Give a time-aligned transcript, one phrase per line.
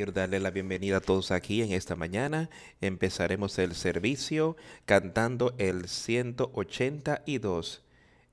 [0.00, 2.48] Quiero darle la bienvenida a todos aquí en esta mañana.
[2.80, 7.82] Empezaremos el servicio cantando el 182.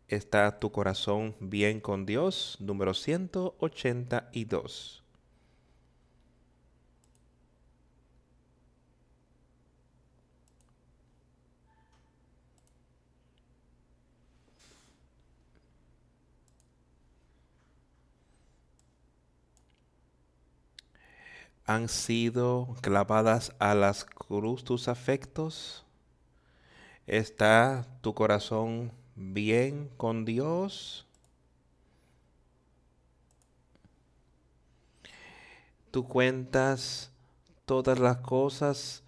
[0.07, 2.55] ¿Está tu corazón bien con Dios?
[2.61, 5.03] Número 182.
[21.67, 25.85] Han sido clavadas a las cruz tus afectos?
[27.05, 31.05] ¿Está tu corazón bien con Dios?
[35.91, 37.11] ¿Tú cuentas
[37.65, 39.03] todas las cosas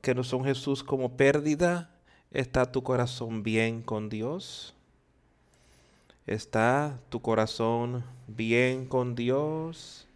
[0.00, 1.90] que no son Jesús como pérdida?
[2.30, 4.74] ¿Está tu corazón bien con Dios?
[6.26, 10.06] ¿Está tu corazón bien con Dios?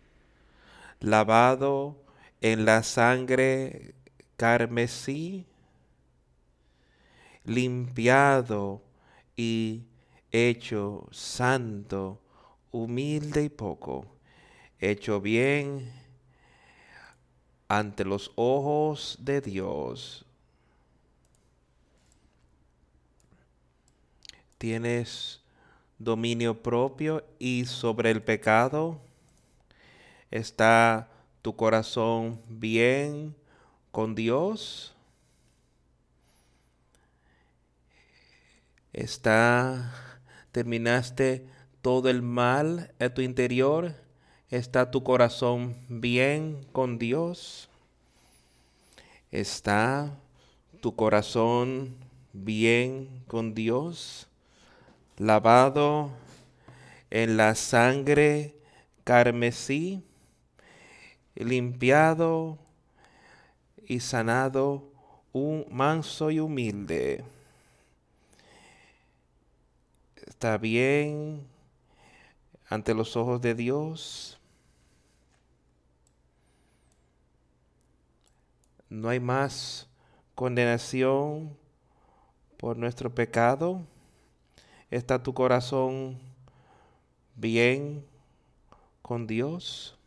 [1.00, 1.96] Lavado
[2.40, 3.94] en la sangre
[4.36, 5.46] carmesí,
[7.44, 8.82] limpiado
[9.36, 9.84] y
[10.30, 12.20] hecho santo,
[12.70, 14.06] humilde y poco,
[14.78, 15.92] hecho bien
[17.68, 20.24] ante los ojos de Dios.
[24.56, 25.40] Tienes
[25.98, 29.00] dominio propio y sobre el pecado
[30.30, 31.08] ¿Está
[31.42, 33.34] tu corazón bien
[33.90, 34.94] con Dios?
[38.92, 39.94] ¿Está
[40.52, 41.46] terminaste
[41.82, 43.94] todo el mal en tu interior?
[44.50, 47.68] ¿Está tu corazón bien con Dios?
[49.30, 50.18] ¿Está
[50.80, 51.96] tu corazón
[52.32, 54.28] bien con Dios?
[55.16, 56.10] Lavado
[57.10, 58.54] en la sangre
[59.04, 60.02] carmesí
[61.44, 62.58] limpiado
[63.86, 64.84] y sanado,
[65.32, 67.24] un manso y humilde.
[70.26, 71.46] Está bien
[72.68, 74.38] ante los ojos de Dios.
[78.90, 79.88] No hay más
[80.34, 81.56] condenación
[82.56, 83.82] por nuestro pecado.
[84.90, 86.18] Está tu corazón
[87.36, 88.04] bien
[89.02, 89.97] con Dios.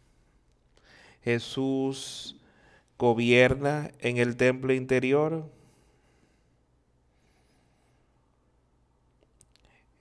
[1.24, 2.36] Jesús
[2.98, 5.50] gobierna en el templo interior.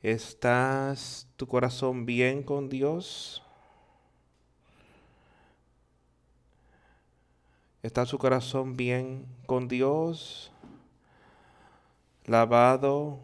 [0.02, 3.42] ¿Estás tu corazón bien con Dios?
[7.82, 10.52] ¿Está su corazón bien con Dios?
[12.26, 13.20] Lavado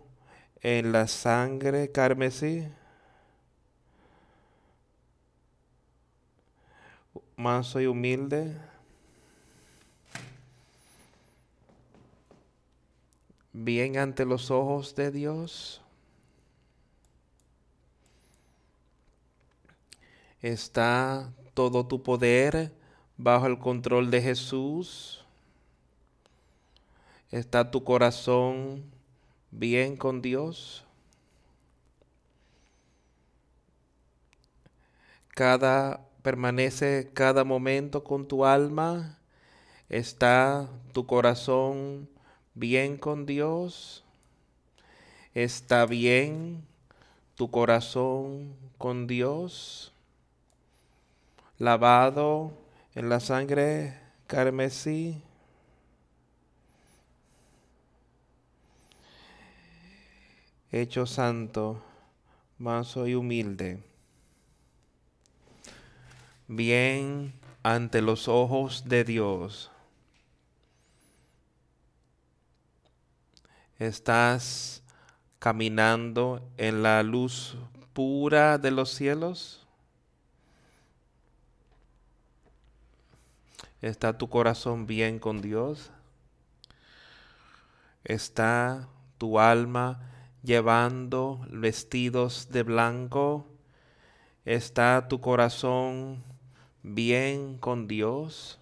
[0.63, 2.67] en la sangre carmesí.
[7.37, 8.57] Manso y humilde.
[13.53, 15.83] Bien ante los ojos de Dios.
[20.41, 22.73] Está todo tu poder
[23.17, 25.25] bajo el control de Jesús.
[27.31, 28.85] Está tu corazón
[29.51, 30.85] bien con Dios.
[35.35, 39.17] Cada permanece cada momento con tu alma,
[39.89, 42.09] está tu corazón
[42.53, 44.03] bien con Dios,
[45.35, 46.65] está bien
[47.37, 49.93] tu corazón con Dios,
[51.59, 52.51] lavado
[52.97, 55.23] en la sangre carmesí.
[60.73, 61.81] Hecho santo,
[62.59, 63.86] manso y humilde
[66.49, 69.71] bien ante los ojos de Dios.
[73.79, 74.83] ¿Estás
[75.39, 77.57] caminando en la luz
[77.93, 79.67] pura de los cielos?
[83.83, 85.91] ¿Está tu corazón bien con Dios?
[88.05, 88.89] ¿Está
[89.19, 90.01] tu alma
[90.43, 93.47] llevando vestidos de blanco?
[94.45, 96.25] ¿Está tu corazón
[96.87, 98.59] bien con Dios?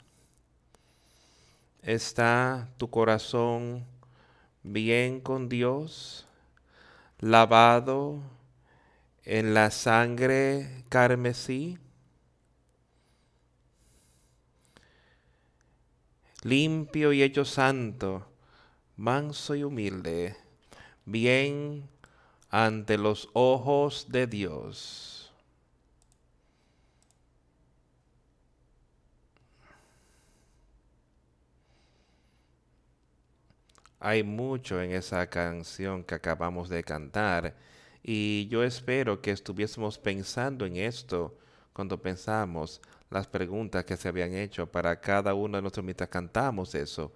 [1.83, 3.85] ¿Está tu corazón
[4.63, 6.27] bien con Dios?
[7.21, 8.23] Lavado
[9.25, 11.79] en la sangre carmesí.
[16.43, 18.27] Limpio y hecho santo,
[18.97, 20.37] manso y humilde,
[21.07, 21.89] bien
[22.51, 25.14] ante los ojos de Dios.
[34.05, 37.57] Hay mucho en esa canción que acabamos de cantar
[38.03, 41.39] y yo espero que estuviésemos pensando en esto
[41.73, 46.75] cuando pensamos las preguntas que se habían hecho para cada uno de nosotros mientras cantamos
[46.75, 47.13] eso.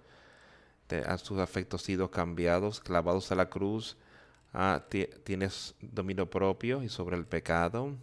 [1.05, 3.95] ¿Han sus afectos sido cambiados, clavados a la cruz?
[4.51, 4.83] Ah,
[5.23, 7.93] ¿Tienes dominio propio y sobre el pecado?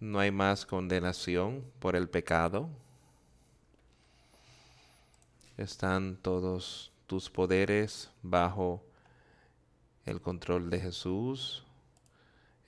[0.00, 2.70] ¿No hay más condenación por el pecado?
[5.58, 8.82] ¿Están todos tus poderes bajo
[10.06, 11.64] el control de Jesús?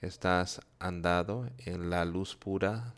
[0.01, 2.93] ¿Estás andado en la luz pura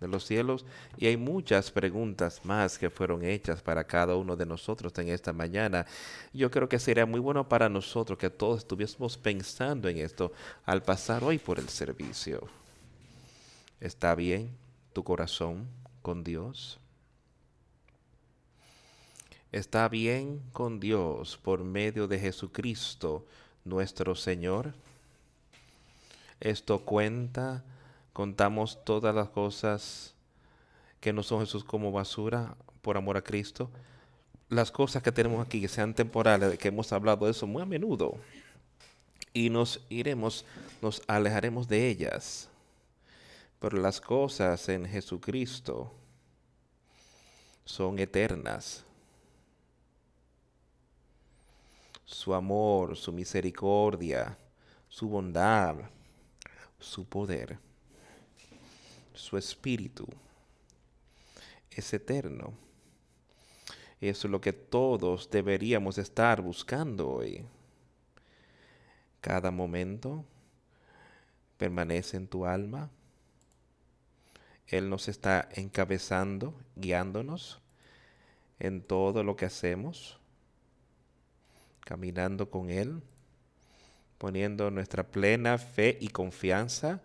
[0.00, 0.66] de los cielos?
[0.98, 5.32] Y hay muchas preguntas más que fueron hechas para cada uno de nosotros en esta
[5.32, 5.86] mañana.
[6.32, 10.32] Yo creo que sería muy bueno para nosotros que todos estuviésemos pensando en esto
[10.64, 12.48] al pasar hoy por el servicio.
[13.80, 14.50] ¿Está bien
[14.92, 15.66] tu corazón
[16.02, 16.81] con Dios?
[19.52, 23.26] Está bien con Dios por medio de Jesucristo
[23.64, 24.72] nuestro Señor.
[26.40, 27.62] Esto cuenta,
[28.14, 30.14] contamos todas las cosas
[31.00, 33.70] que no son Jesús como basura por amor a Cristo.
[34.48, 37.66] Las cosas que tenemos aquí, que sean temporales, que hemos hablado de eso muy a
[37.66, 38.16] menudo,
[39.34, 40.44] y nos iremos,
[40.80, 42.48] nos alejaremos de ellas.
[43.60, 45.92] Pero las cosas en Jesucristo
[47.64, 48.84] son eternas
[52.04, 54.36] su amor, su misericordia,
[54.88, 55.76] su bondad,
[56.78, 57.58] su poder,
[59.14, 60.06] su espíritu
[61.70, 62.52] es eterno.
[64.00, 67.44] Eso es lo que todos deberíamos estar buscando hoy.
[69.20, 70.24] Cada momento
[71.56, 72.90] permanece en tu alma.
[74.66, 77.60] Él nos está encabezando, guiándonos
[78.58, 80.18] en todo lo que hacemos
[81.84, 83.02] caminando con Él,
[84.18, 87.00] poniendo nuestra plena fe y confianza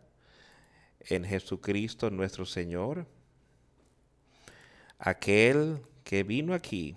[1.01, 3.05] en Jesucristo nuestro Señor,
[4.99, 6.95] aquel que vino aquí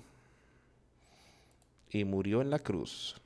[1.90, 3.20] y murió en la cruz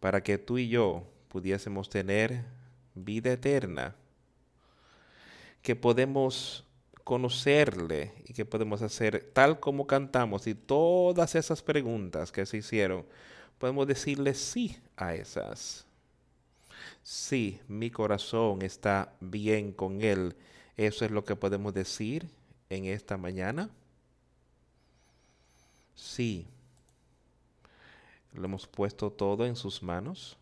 [0.00, 2.44] para que tú y yo pudiésemos tener
[2.94, 3.94] vida eterna,
[5.62, 6.64] que podemos
[7.04, 13.04] conocerle y que podemos hacer tal como cantamos y todas esas preguntas que se hicieron,
[13.58, 15.86] podemos decirle sí a esas.
[17.02, 20.36] Sí, mi corazón está bien con Él.
[20.76, 22.28] Eso es lo que podemos decir
[22.70, 23.68] en esta mañana.
[25.94, 26.46] Sí.
[28.32, 30.36] Lo hemos puesto todo en sus manos.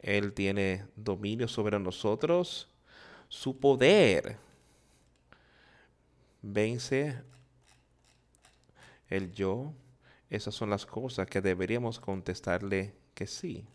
[0.00, 2.68] Él tiene dominio sobre nosotros.
[3.28, 4.38] Su poder
[6.42, 7.16] vence
[9.08, 9.72] el yo,
[10.30, 13.66] esas son las cosas que deberíamos contestarle que sí.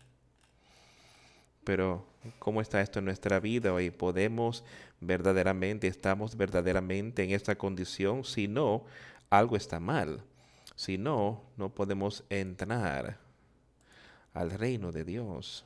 [1.64, 2.06] Pero,
[2.38, 3.90] ¿cómo está esto en nuestra vida hoy?
[3.90, 4.64] ¿Podemos
[5.00, 8.24] verdaderamente, estamos verdaderamente en esta condición?
[8.24, 8.84] Si no,
[9.30, 10.22] algo está mal.
[10.76, 13.18] Si no, no podemos entrar
[14.32, 15.64] al reino de Dios.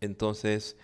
[0.00, 0.76] Entonces,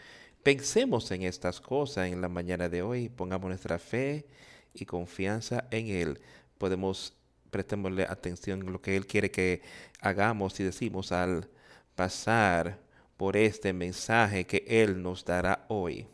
[0.42, 4.26] pensemos en estas cosas en la mañana de hoy, pongamos nuestra fe
[4.74, 6.20] y confianza en Él,
[6.58, 7.14] podemos
[7.50, 9.62] prestémosle atención en lo que Él quiere que
[10.00, 11.48] hagamos y decimos al
[11.94, 12.78] pasar
[13.16, 16.06] por este mensaje que Él nos dará hoy.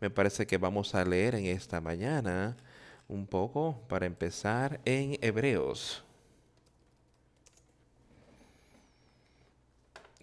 [0.00, 2.56] Me parece que vamos a leer en esta mañana
[3.06, 6.02] un poco para empezar en Hebreos.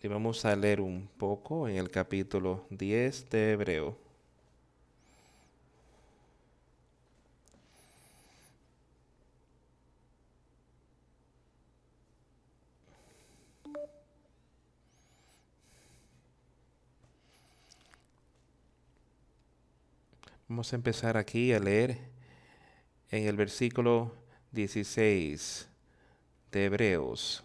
[0.01, 4.08] Y vamos a leer un poco en el capítulo 10 de Hebreo.
[20.49, 21.95] Vamos a empezar aquí a leer
[23.11, 24.15] en el versículo
[24.51, 25.69] 16
[26.51, 27.43] de Hebreos.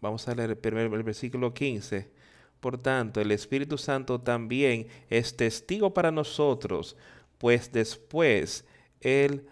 [0.00, 2.10] Vamos a leer primero el versículo 15.
[2.58, 6.96] Por tanto, el Espíritu Santo también es testigo para nosotros,
[7.38, 8.64] pues después
[9.00, 9.46] Él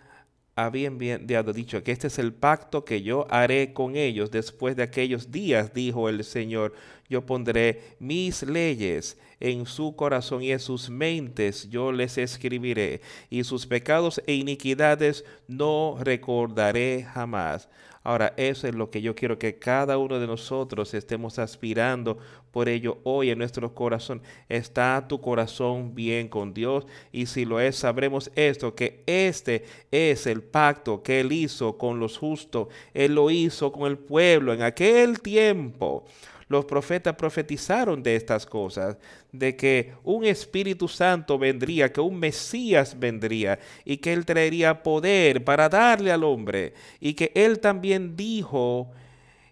[0.64, 4.82] había enviado, dicho que este es el pacto que yo haré con ellos después de
[4.82, 6.74] aquellos días, dijo el Señor.
[7.08, 13.00] yo pondré mis leyes en su corazón y en sus mentes yo les escribiré,
[13.30, 17.68] y sus pecados e iniquidades no recordaré jamás.
[18.08, 22.16] Ahora, eso es lo que yo quiero que cada uno de nosotros estemos aspirando
[22.50, 24.22] por ello hoy en nuestro corazón.
[24.48, 26.86] ¿Está tu corazón bien con Dios?
[27.12, 32.00] Y si lo es, sabremos esto, que este es el pacto que Él hizo con
[32.00, 32.68] los justos.
[32.94, 36.06] Él lo hizo con el pueblo en aquel tiempo
[36.48, 38.96] los profetas profetizaron de estas cosas,
[39.32, 45.44] de que un Espíritu Santo vendría, que un Mesías vendría y que Él traería poder
[45.44, 48.90] para darle al hombre y que Él también dijo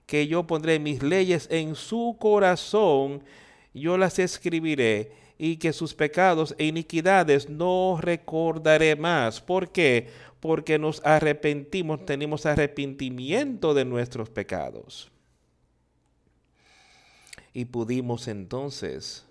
[0.06, 3.22] que yo pondré mis leyes en su corazón,
[3.74, 9.40] yo las escribiré y que sus pecados e iniquidades no recordaré más.
[9.40, 10.08] ¿Por qué?
[10.40, 15.10] Porque nos arrepentimos, tenemos arrepentimiento de nuestros pecados.
[17.56, 19.24] Y pudimos entonces,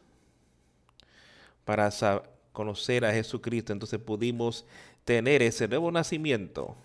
[1.64, 1.92] para
[2.54, 4.66] conocer a Jesucristo, entonces pudimos
[5.04, 6.76] tener ese nuevo nacimiento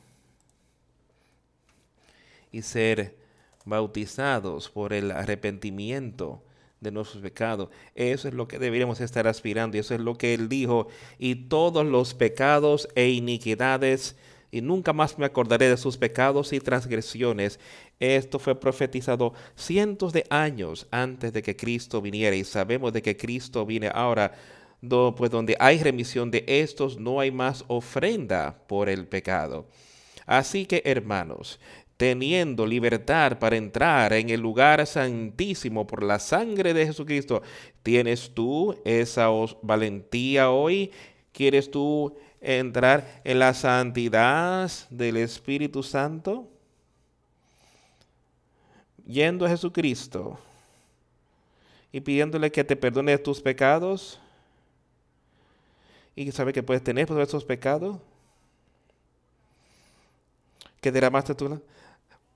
[2.52, 3.16] y ser
[3.64, 6.42] bautizados por el arrepentimiento
[6.78, 7.70] de nuestros pecados.
[7.94, 10.88] Eso es lo que deberíamos estar aspirando y eso es lo que Él dijo.
[11.18, 14.14] Y todos los pecados e iniquidades
[14.50, 17.60] y nunca más me acordaré de sus pecados y transgresiones.
[18.00, 23.16] Esto fue profetizado cientos de años antes de que Cristo viniera y sabemos de que
[23.16, 24.32] Cristo viene ahora,
[25.16, 29.68] pues donde hay remisión de estos no hay más ofrenda por el pecado.
[30.24, 31.60] Así que hermanos,
[31.98, 37.42] teniendo libertad para entrar en el lugar santísimo por la sangre de Jesucristo,
[37.82, 39.28] ¿tienes tú esa
[39.60, 40.90] valentía hoy?
[41.32, 46.48] ¿Quieres tú entrar en la santidad del Espíritu Santo?
[49.10, 50.38] Yendo a Jesucristo
[51.90, 54.20] y pidiéndole que te perdone tus pecados
[56.14, 57.98] y sabe que puedes tener por esos pecados
[60.80, 61.60] que derramaste tú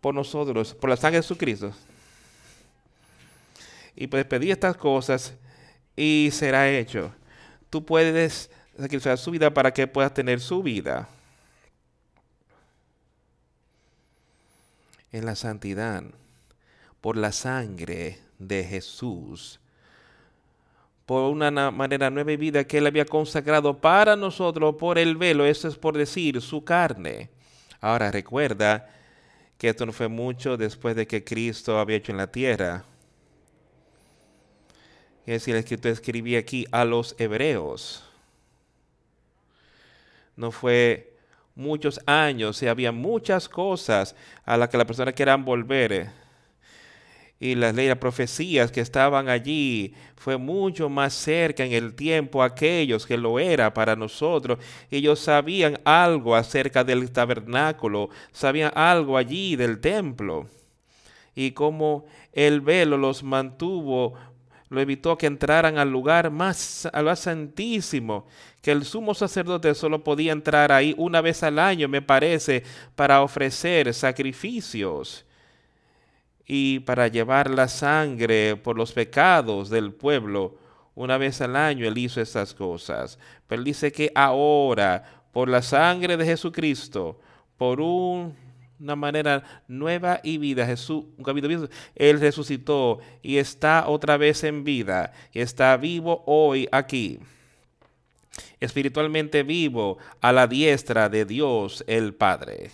[0.00, 1.72] por nosotros, por la sangre de Jesucristo.
[3.94, 5.34] Y puedes pedir estas cosas
[5.94, 7.12] y será hecho.
[7.70, 11.08] Tú puedes sacrificar su vida para que puedas tener su vida.
[15.12, 16.02] En la santidad,
[17.04, 19.60] por la sangre de Jesús,
[21.04, 25.68] por una manera nueva vida que Él había consagrado para nosotros por el velo, eso
[25.68, 27.28] es por decir su carne.
[27.78, 28.88] Ahora recuerda
[29.58, 32.86] que esto no fue mucho después de que Cristo había hecho en la tierra.
[35.26, 38.02] Es decir, el escritor escribía aquí a los hebreos
[40.36, 41.12] no fue
[41.54, 46.23] muchos años y había muchas cosas a las que la persona quieran volver.
[47.44, 52.42] Y las leyes, las profecías que estaban allí fue mucho más cerca en el tiempo
[52.42, 54.58] aquellos que lo era para nosotros.
[54.90, 60.46] Ellos sabían algo acerca del tabernáculo, sabían algo allí del templo.
[61.34, 64.14] Y como el velo los mantuvo
[64.70, 68.26] lo evitó que entraran al lugar más, al más santísimo,
[68.62, 72.62] que el sumo sacerdote solo podía entrar ahí una vez al año, me parece,
[72.96, 75.26] para ofrecer sacrificios
[76.46, 80.56] y para llevar la sangre por los pecados del pueblo.
[80.94, 83.18] Una vez al año él hizo esas cosas.
[83.46, 87.18] Pero él dice que ahora, por la sangre de Jesucristo,
[87.56, 88.34] por un
[88.84, 90.66] una manera nueva y vida.
[90.66, 91.06] Jesús,
[91.94, 97.18] Él resucitó y está otra vez en vida y está vivo hoy aquí.
[98.60, 102.70] Espiritualmente vivo a la diestra de Dios el Padre.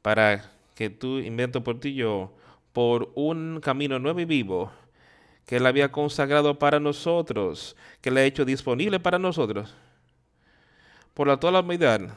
[0.00, 2.32] Para que tú invento por ti yo,
[2.72, 4.72] por un camino nuevo y vivo
[5.46, 9.74] que Él había consagrado para nosotros, que le ha hecho disponible para nosotros,
[11.12, 12.16] por la toda la humanidad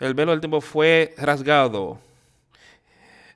[0.00, 1.98] el velo del tiempo fue rasgado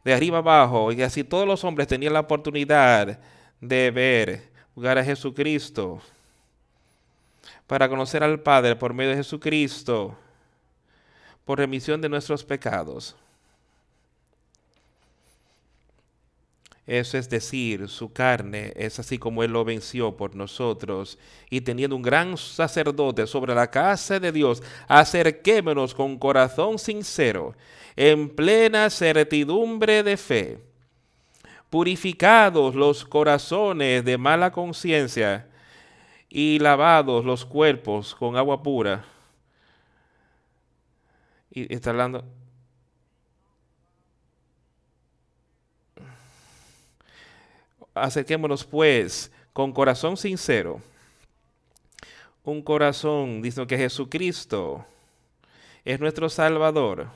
[0.04, 3.18] de arriba abajo y así todos los hombres tenían la oportunidad
[3.61, 6.00] de ver, jugar a Jesucristo,
[7.66, 10.16] para conocer al Padre por medio de Jesucristo,
[11.44, 13.16] por remisión de nuestros pecados.
[16.90, 21.20] Eso es decir, su carne es así como Él lo venció por nosotros.
[21.49, 27.54] Y teniendo un gran sacerdote sobre la casa de Dios, acerquémonos con corazón sincero,
[27.94, 30.59] en plena certidumbre de fe,
[31.70, 35.47] purificados los corazones de mala conciencia
[36.28, 39.04] y lavados los cuerpos con agua pura.
[41.52, 42.25] Y está hablando
[48.00, 50.80] acerquémonos pues con corazón sincero.
[52.42, 54.85] Un corazón, diciendo que Jesucristo
[55.85, 57.09] es nuestro Salvador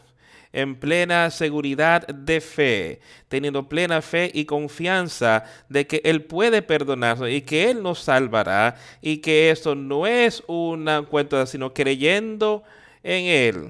[0.54, 7.28] en plena seguridad de fe, teniendo plena fe y confianza de que Él puede perdonarnos
[7.28, 12.62] y que Él nos salvará y que esto no es una cuenta, sino creyendo
[13.02, 13.68] en Él.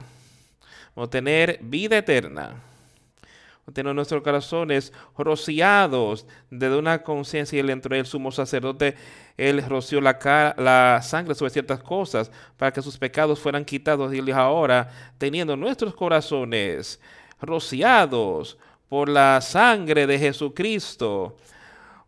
[0.95, 2.63] O tener vida eterna
[3.73, 8.95] tener nuestros corazones rociados de una conciencia y el dentro del sumo sacerdote,
[9.37, 10.19] él roció la,
[10.59, 14.13] la sangre sobre ciertas cosas para que sus pecados fueran quitados.
[14.13, 17.01] Y ahora teniendo nuestros corazones
[17.41, 21.37] rociados por la sangre de Jesucristo,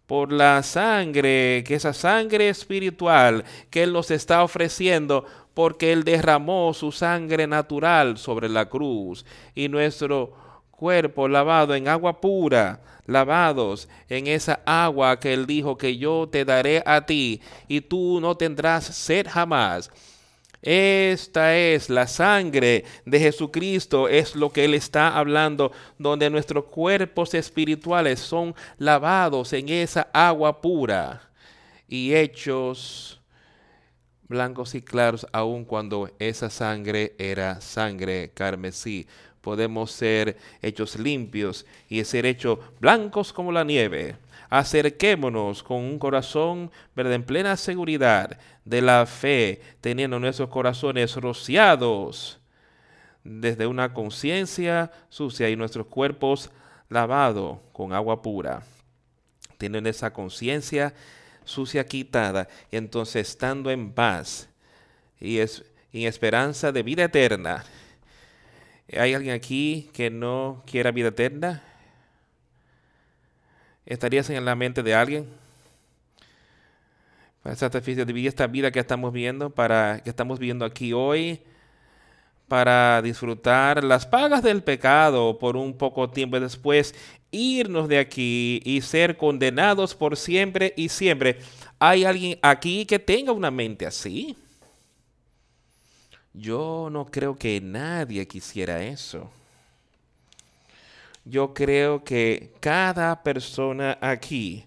[0.06, 6.74] por la sangre, que esa sangre espiritual que Él nos está ofreciendo, porque Él derramó
[6.74, 10.45] su sangre natural sobre la cruz y nuestro
[10.76, 16.44] cuerpo lavado en agua pura, lavados en esa agua que Él dijo que yo te
[16.44, 19.90] daré a ti y tú no tendrás sed jamás.
[20.62, 27.34] Esta es la sangre de Jesucristo, es lo que Él está hablando, donde nuestros cuerpos
[27.34, 31.30] espirituales son lavados en esa agua pura
[31.88, 33.20] y hechos
[34.28, 39.06] blancos y claros, aun cuando esa sangre era sangre carmesí
[39.46, 44.16] podemos ser hechos limpios y ser hechos blancos como la nieve.
[44.50, 47.12] Acerquémonos con un corazón ¿verdad?
[47.12, 52.40] en plena seguridad de la fe, teniendo nuestros corazones rociados
[53.22, 56.50] desde una conciencia sucia y nuestros cuerpos
[56.88, 58.64] lavados con agua pura.
[59.58, 60.92] Tienen esa conciencia
[61.44, 64.48] sucia quitada, y entonces estando en paz
[65.20, 67.64] y es, en esperanza de vida eterna,
[68.92, 71.62] ¿Hay alguien aquí que no quiera vida eterna?
[73.84, 75.26] ¿Estarías en la mente de alguien?
[77.42, 81.40] Para esta dividir esta vida que estamos viendo, para que estamos viendo aquí hoy,
[82.46, 86.94] para disfrutar las pagas del pecado por un poco tiempo y después
[87.32, 91.38] irnos de aquí y ser condenados por siempre y siempre.
[91.80, 94.36] ¿Hay alguien aquí que tenga una mente así?
[96.38, 99.30] Yo no creo que nadie quisiera eso.
[101.24, 104.66] Yo creo que cada persona aquí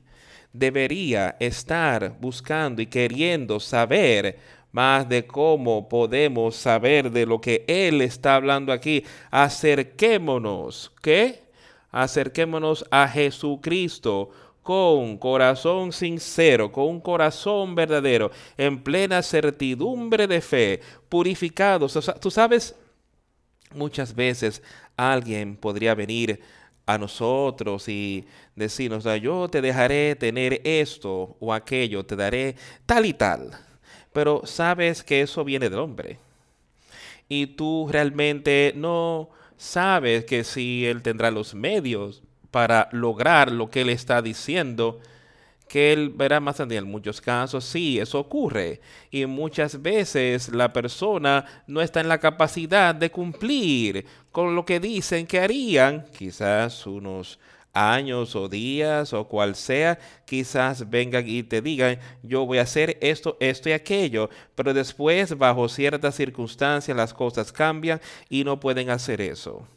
[0.51, 4.39] debería estar buscando y queriendo saber
[4.71, 9.03] más de cómo podemos saber de lo que Él está hablando aquí.
[9.29, 11.43] Acerquémonos, ¿qué?
[11.91, 14.32] Acerquémonos a Jesucristo
[14.63, 21.97] con corazón sincero, con un corazón verdadero, en plena certidumbre de fe, purificados.
[22.19, 22.75] tú sabes,
[23.73, 24.61] muchas veces
[24.95, 26.41] alguien podría venir
[26.85, 33.13] a nosotros y decirnos, yo te dejaré tener esto o aquello, te daré tal y
[33.13, 33.51] tal.
[34.11, 36.17] Pero sabes que eso viene del hombre.
[37.27, 43.81] Y tú realmente no sabes que si él tendrá los medios para lograr lo que
[43.81, 44.99] él está diciendo,
[45.69, 46.77] que él verá más adelante.
[46.77, 48.81] En muchos casos sí, eso ocurre.
[49.12, 54.79] Y muchas veces la persona no está en la capacidad de cumplir con lo que
[54.79, 57.39] dicen que harían, quizás unos
[57.71, 62.97] años o días o cual sea, quizás vengan y te digan, yo voy a hacer
[62.99, 68.89] esto, esto y aquello, pero después bajo ciertas circunstancias las cosas cambian y no pueden
[68.89, 69.67] hacer eso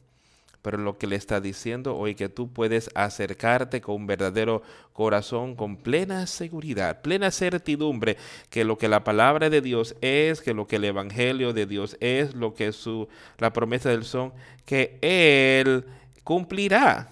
[0.62, 5.56] pero lo que le está diciendo hoy que tú puedes acercarte con un verdadero corazón,
[5.56, 8.16] con plena seguridad, plena certidumbre
[8.48, 11.96] que lo que la palabra de Dios es, que lo que el evangelio de Dios
[12.00, 14.32] es, lo que su la promesa del son,
[14.64, 15.84] que él
[16.22, 17.08] cumplirá.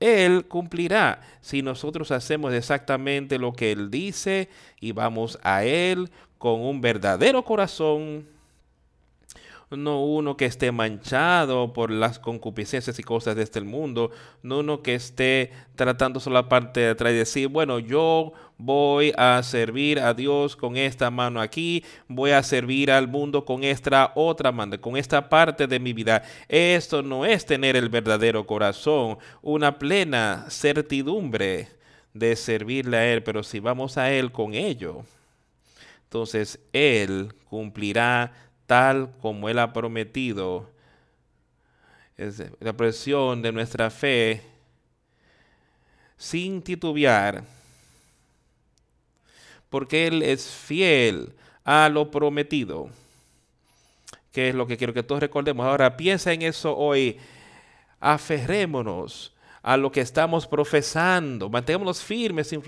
[0.00, 6.60] Él cumplirá si nosotros hacemos exactamente lo que Él dice y vamos a Él con
[6.60, 8.26] un verdadero corazón
[9.70, 14.80] no uno que esté manchado por las concupiscencias y cosas de este mundo, no uno
[14.80, 19.98] que esté tratando solo la parte de atrás y decir, bueno, yo voy a servir
[19.98, 24.80] a Dios con esta mano aquí, voy a servir al mundo con esta otra mano,
[24.80, 26.22] con esta parte de mi vida.
[26.48, 31.68] Esto no es tener el verdadero corazón, una plena certidumbre
[32.14, 35.04] de servirle a Él, pero si vamos a Él con ello,
[36.04, 38.32] entonces Él cumplirá
[38.66, 40.68] tal como Él ha prometido.
[42.16, 44.42] Es la presión de nuestra fe
[46.16, 47.44] sin titubear,
[49.68, 52.88] porque Él es fiel a lo prometido.
[54.32, 55.66] Que es lo que quiero que todos recordemos.
[55.66, 57.18] Ahora piensa en eso hoy.
[58.00, 61.48] Aferrémonos a lo que estamos profesando.
[61.48, 62.62] Mantengámonos firmes en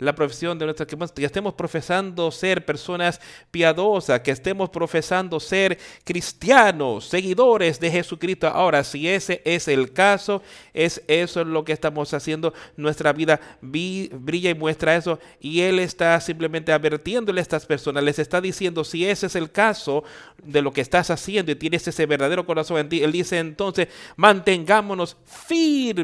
[0.00, 7.06] la profesión de nuestra, que estemos profesando ser personas piadosas, que estemos profesando ser cristianos,
[7.06, 8.48] seguidores de Jesucristo.
[8.48, 10.42] Ahora, si ese es el caso,
[10.74, 12.52] es eso lo que estamos haciendo.
[12.76, 15.18] Nuestra vida brilla y muestra eso.
[15.40, 19.50] Y Él está simplemente advirtiéndole a estas personas, les está diciendo, si ese es el
[19.50, 20.04] caso
[20.42, 23.88] de lo que estás haciendo y tienes ese verdadero corazón en ti, Él dice entonces,
[24.16, 26.00] mantengámonos firmes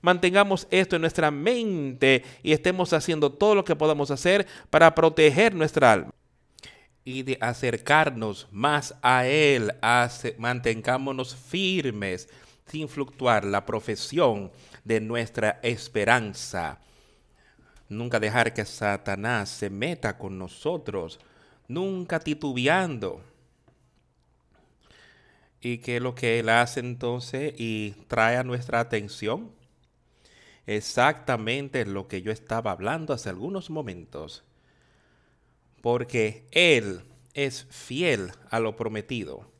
[0.00, 5.54] Mantengamos esto en nuestra mente y estemos haciendo todo lo que podamos hacer para proteger
[5.54, 6.12] nuestra alma
[7.04, 9.72] y de acercarnos más a Él.
[10.38, 12.28] mantengámonos firmes
[12.66, 14.50] sin fluctuar la profesión
[14.84, 16.78] de nuestra esperanza.
[17.88, 21.18] Nunca dejar que Satanás se meta con nosotros,
[21.66, 23.20] nunca titubeando.
[25.60, 29.50] ¿Y qué es lo que Él hace entonces y trae a nuestra atención?
[30.66, 34.44] Exactamente lo que yo estaba hablando hace algunos momentos.
[35.80, 37.02] Porque Él
[37.34, 39.50] es fiel a lo prometido.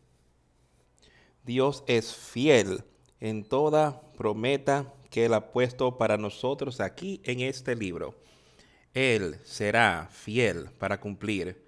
[1.45, 2.85] Dios es fiel
[3.21, 8.15] en toda prometa que Él ha puesto para nosotros aquí en este libro.
[8.95, 11.65] Él será fiel para cumplir.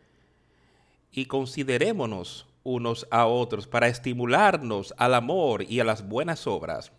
[1.10, 6.92] Y considerémonos unos a otros para estimularnos al amor y a las buenas obras.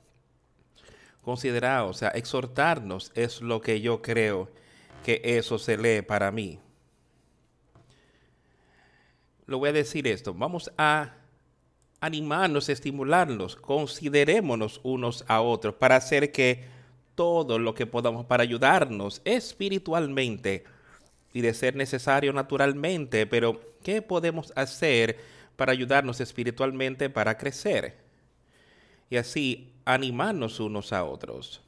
[1.23, 4.49] Considerar, o sea, exhortarnos es lo que yo creo
[5.05, 6.59] que eso se lee para mí.
[9.45, 11.13] Lo voy a decir esto, vamos a
[12.01, 16.65] animarnos, estimularnos, considerémonos unos a otros para hacer que
[17.15, 20.65] todo lo que podamos para ayudarnos espiritualmente
[21.33, 25.17] y de ser necesario naturalmente, pero ¿qué podemos hacer
[25.55, 28.02] para ayudarnos espiritualmente para crecer
[29.09, 31.61] y así animarnos unos a otros,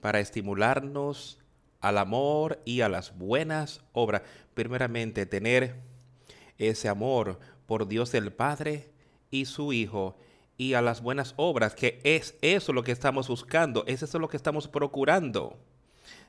[0.00, 1.38] para estimularnos
[1.80, 4.22] al amor y a las buenas obras.
[4.54, 5.76] Primeramente, tener
[6.58, 8.90] ese amor por Dios el Padre
[9.30, 10.16] y su Hijo
[10.58, 14.28] y a las buenas obras, que es eso lo que estamos buscando, es eso lo
[14.28, 15.58] que estamos procurando,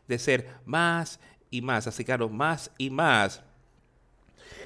[0.07, 1.19] de ser más
[1.51, 3.43] y más, así que más y más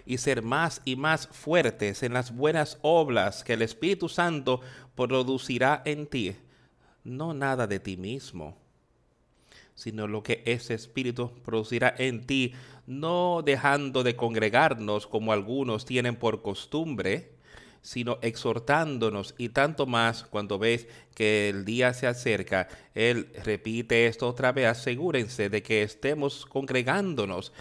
[0.06, 4.62] y ser más y más fuertes en las buenas obras que el Espíritu Santo
[4.96, 6.36] producirá en ti.
[7.04, 8.58] No nada de ti mismo,
[9.76, 12.54] sino lo que ese Espíritu producirá en ti,
[12.86, 17.38] no dejando de congregarnos como algunos tienen por costumbre,
[17.82, 22.68] sino exhortándonos y tanto más cuando ves que el día se acerca.
[22.94, 27.54] Él repite esto otra vez, asegúrense de que estemos congregándonos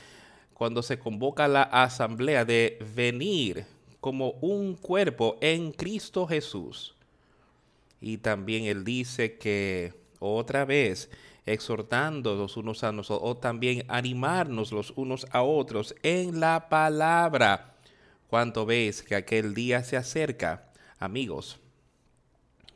[0.56, 3.66] cuando se convoca la asamblea de venir
[4.00, 6.94] como un cuerpo en Cristo Jesús.
[8.00, 11.10] Y también él dice que otra vez
[11.44, 17.74] exhortando los unos a nosotros, o también animarnos los unos a otros en la palabra.
[18.28, 21.58] Cuanto ves que aquel día se acerca, amigos,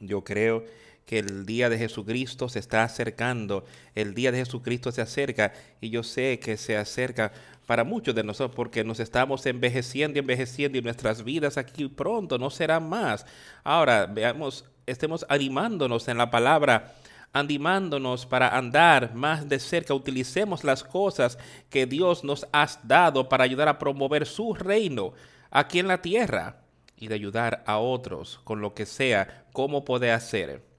[0.01, 0.71] yo creo que
[1.19, 6.03] el día de Jesucristo se está acercando, el día de Jesucristo se acerca y yo
[6.03, 7.33] sé que se acerca
[7.67, 12.39] para muchos de nosotros, porque nos estamos envejeciendo y envejeciendo y nuestras vidas aquí pronto
[12.39, 13.27] no serán más.
[13.63, 16.95] Ahora, veamos, estemos animándonos en la palabra,
[17.33, 23.45] animándonos para andar más de cerca, utilicemos las cosas que Dios nos ha dado para
[23.45, 25.13] ayudar a promover su reino
[25.51, 26.63] aquí en la tierra
[26.97, 30.70] y de ayudar a otros con lo que sea, cómo puede hacer.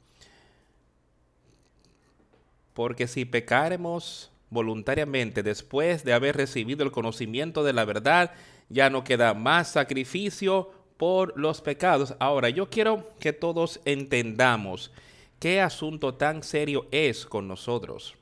[2.74, 8.32] Porque si pecaremos voluntariamente después de haber recibido el conocimiento de la verdad,
[8.70, 12.16] ya no queda más sacrificio por los pecados.
[12.20, 14.92] Ahora, yo quiero que todos entendamos
[15.40, 18.16] qué asunto tan serio es con nosotros.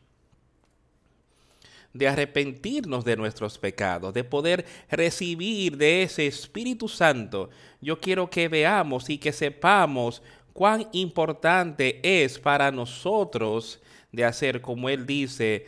[1.91, 7.49] De arrepentirnos de nuestros pecados, de poder recibir de ese Espíritu Santo.
[7.81, 10.21] Yo quiero que veamos y que sepamos
[10.53, 15.65] cuán importante es para nosotros de hacer como Él dice,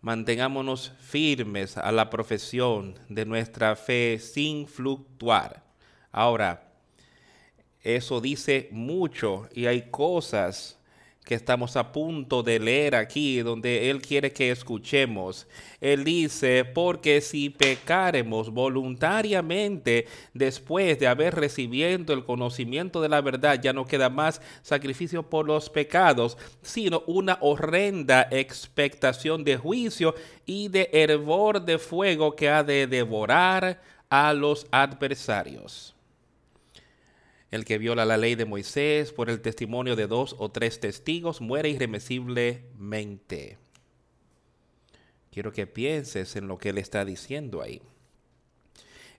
[0.00, 5.62] mantengámonos firmes a la profesión de nuestra fe sin fluctuar.
[6.10, 6.72] Ahora,
[7.80, 10.78] eso dice mucho y hay cosas
[11.24, 15.46] que estamos a punto de leer aquí, donde Él quiere que escuchemos.
[15.80, 23.60] Él dice, porque si pecaremos voluntariamente después de haber recibido el conocimiento de la verdad,
[23.60, 30.68] ya no queda más sacrificio por los pecados, sino una horrenda expectación de juicio y
[30.68, 33.80] de hervor de fuego que ha de devorar
[34.10, 35.91] a los adversarios.
[37.52, 41.42] El que viola la ley de Moisés por el testimonio de dos o tres testigos
[41.42, 43.58] muere irremisiblemente.
[45.30, 47.82] Quiero que pienses en lo que él está diciendo ahí.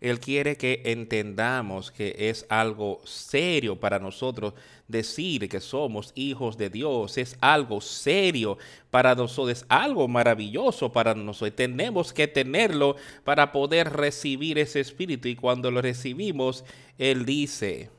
[0.02, 4.56] Él quiere que entendamos que es algo serio para nosotros
[4.88, 7.20] decir que somos hijos de Dios.
[7.20, 8.58] Es algo serio
[8.90, 11.56] para nosotros, es algo maravilloso para nosotros.
[11.56, 15.28] Tenemos que tenerlo para poder recibir ese espíritu.
[15.28, 16.66] Y cuando lo recibimos,
[16.98, 17.92] Él dice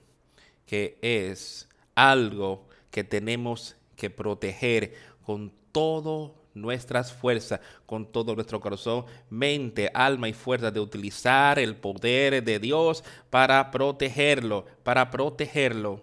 [1.03, 9.91] es algo que tenemos que proteger con todo nuestras fuerzas con todo nuestro corazón, mente,
[9.93, 16.03] alma y fuerza de utilizar el poder de Dios para protegerlo, para protegerlo.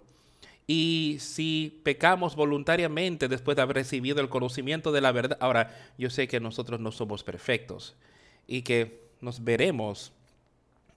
[0.67, 6.09] Y si pecamos voluntariamente después de haber recibido el conocimiento de la verdad, ahora yo
[6.09, 7.95] sé que nosotros no somos perfectos
[8.47, 10.13] y que nos veremos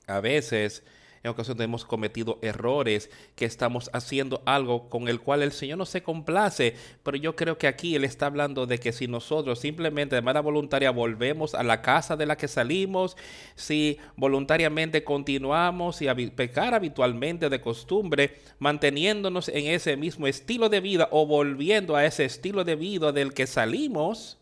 [0.07, 0.83] a veces
[1.25, 5.87] en ocasiones hemos cometido errores, que estamos haciendo algo con el cual el Señor no
[5.87, 6.77] se complace.
[7.03, 10.43] Pero yo creo que aquí Él está hablando de que si nosotros simplemente de manera
[10.43, 13.17] voluntaria volvemos a la casa de la que salimos,
[13.55, 20.81] si voluntariamente continuamos y a pecar habitualmente de costumbre, manteniéndonos en ese mismo estilo de
[20.81, 24.37] vida o volviendo a ese estilo de vida del que salimos,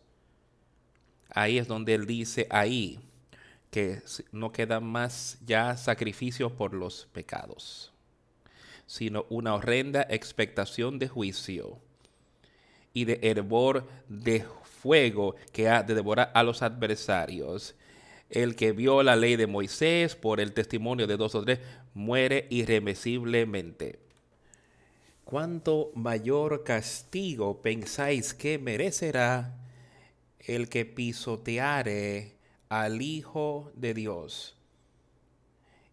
[1.29, 2.99] ahí es donde Él dice ahí
[3.73, 7.91] que no queda más ya sacrificio por los pecados,
[8.85, 11.79] sino una horrenda expectación de juicio
[12.93, 17.73] y de hervor de fuego que ha de devorar a los adversarios.
[18.29, 21.57] El que vio la ley de Moisés por el testimonio de dos o tres
[21.95, 23.97] muere irremisiblemente.
[25.25, 29.57] ¿Cuánto mayor castigo pensáis que merecerá
[30.37, 32.42] el que pisoteare
[32.73, 34.57] al Hijo de Dios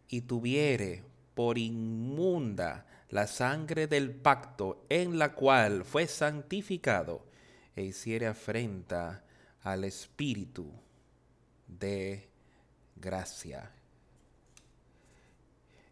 [0.09, 7.27] y tuviere por inmunda la sangre del pacto en la cual fue santificado
[7.77, 9.23] e hiciere afrenta
[9.63, 10.73] al Espíritu
[11.69, 12.31] de
[12.97, 13.71] gracia.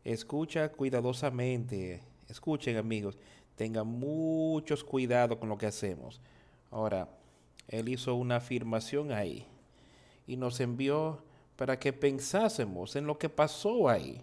[0.05, 3.19] Escucha cuidadosamente, escuchen amigos,
[3.57, 6.23] tengan muchos cuidado con lo que hacemos.
[6.71, 7.11] Ahora,
[7.69, 9.47] él hizo una afirmación ahí
[10.29, 11.25] y nos envió
[11.57, 14.23] para que pensásemos en lo que pasó ahí.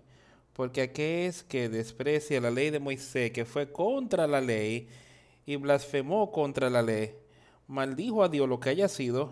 [0.53, 4.87] Porque aquel es que desprecia la ley de Moisés, que fue contra la ley
[5.45, 7.13] y blasfemó contra la ley,
[7.67, 9.31] maldijo a Dios lo que haya sido,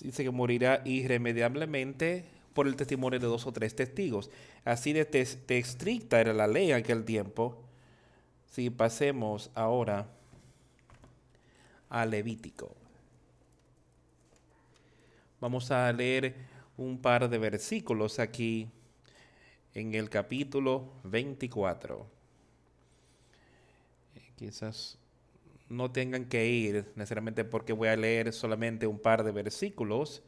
[0.00, 4.30] dice que morirá irremediablemente por el testimonio de dos o tres testigos.
[4.64, 5.06] Así de,
[5.48, 7.62] estricta era la ley en aquel tiempo.
[8.50, 10.08] Si pasemos ahora
[11.90, 12.83] a Levítico.
[15.44, 16.34] Vamos a leer
[16.78, 18.66] un par de versículos aquí
[19.74, 22.06] en el capítulo 24.
[24.14, 24.96] Eh, quizás
[25.68, 30.22] no tengan que ir necesariamente porque voy a leer solamente un par de versículos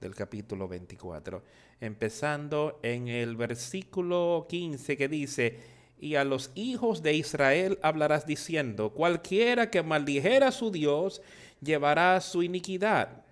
[0.00, 1.44] del capítulo 24.
[1.80, 5.60] Empezando en el versículo 15 que dice,
[6.00, 11.22] y a los hijos de Israel hablarás diciendo, cualquiera que maldijera a su Dios
[11.60, 13.25] llevará su iniquidad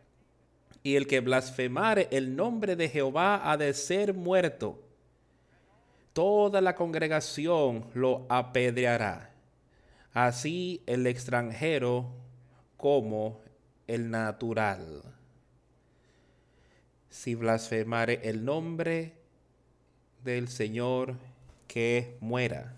[0.84, 4.78] y el que blasfemare el nombre de Jehová ha de ser muerto.
[6.12, 9.30] Toda la congregación lo apedreará,
[10.12, 12.12] así el extranjero
[12.76, 13.40] como
[13.86, 15.02] el natural.
[17.08, 19.14] Si blasfemare el nombre
[20.22, 21.16] del Señor,
[21.66, 22.76] que muera.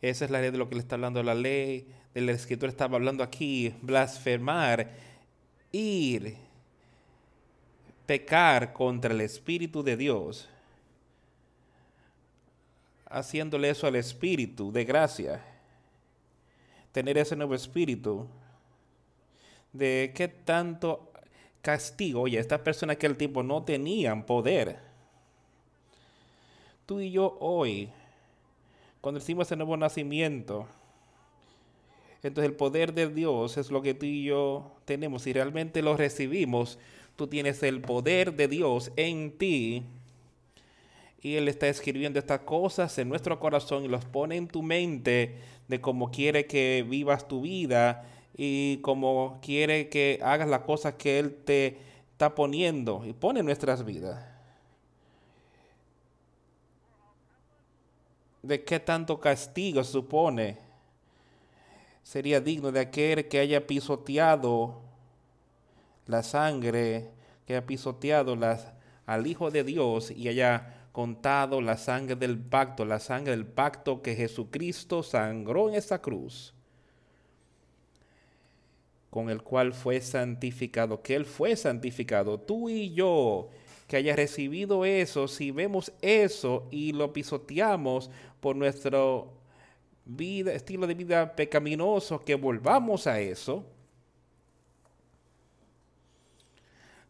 [0.00, 2.96] Esa es la ley de lo que le está hablando la ley el escritor estaba
[2.96, 4.90] hablando aquí, blasfemar,
[5.70, 6.36] ir,
[8.06, 10.48] pecar contra el Espíritu de Dios,
[13.06, 15.42] haciéndole eso al Espíritu de gracia,
[16.92, 18.26] tener ese nuevo Espíritu,
[19.72, 21.10] de qué tanto
[21.62, 24.78] castigo, oye, estas personas que el tiempo no tenían poder.
[26.84, 27.88] Tú y yo hoy,
[29.00, 30.66] cuando hicimos el nuevo nacimiento,
[32.22, 35.22] entonces el poder de Dios es lo que tú y yo tenemos.
[35.22, 36.78] Si realmente lo recibimos,
[37.16, 39.82] tú tienes el poder de Dios en ti.
[41.20, 45.36] Y Él está escribiendo estas cosas en nuestro corazón y los pone en tu mente
[45.66, 48.04] de cómo quiere que vivas tu vida
[48.36, 51.78] y cómo quiere que hagas las cosas que Él te
[52.12, 54.24] está poniendo y pone en nuestras vidas.
[58.42, 60.58] ¿De qué tanto castigo supone
[62.02, 64.80] sería digno de aquel que haya pisoteado
[66.06, 67.10] la sangre,
[67.46, 68.72] que haya pisoteado las
[69.06, 74.02] al Hijo de Dios y haya contado la sangre del pacto, la sangre del pacto
[74.02, 76.54] que Jesucristo sangró en esa cruz,
[79.10, 83.48] con el cual fue santificado, que Él fue santificado, tú y yo,
[83.86, 88.10] que haya recibido eso, si vemos eso y lo pisoteamos
[88.40, 89.32] por nuestro
[90.04, 93.64] vida, estilo de vida pecaminoso, que volvamos a eso,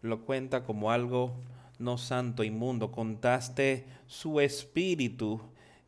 [0.02, 1.32] lo cuenta como algo
[1.78, 2.90] no santo, inmundo.
[2.90, 5.40] Contaste su espíritu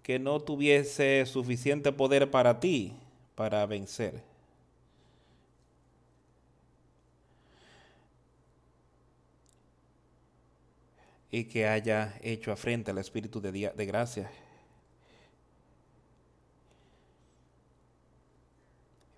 [0.02, 2.94] que no tuviese suficiente poder para ti,
[3.34, 4.22] para vencer.
[11.30, 14.30] Y que haya hecho afrente al espíritu de, de gracia.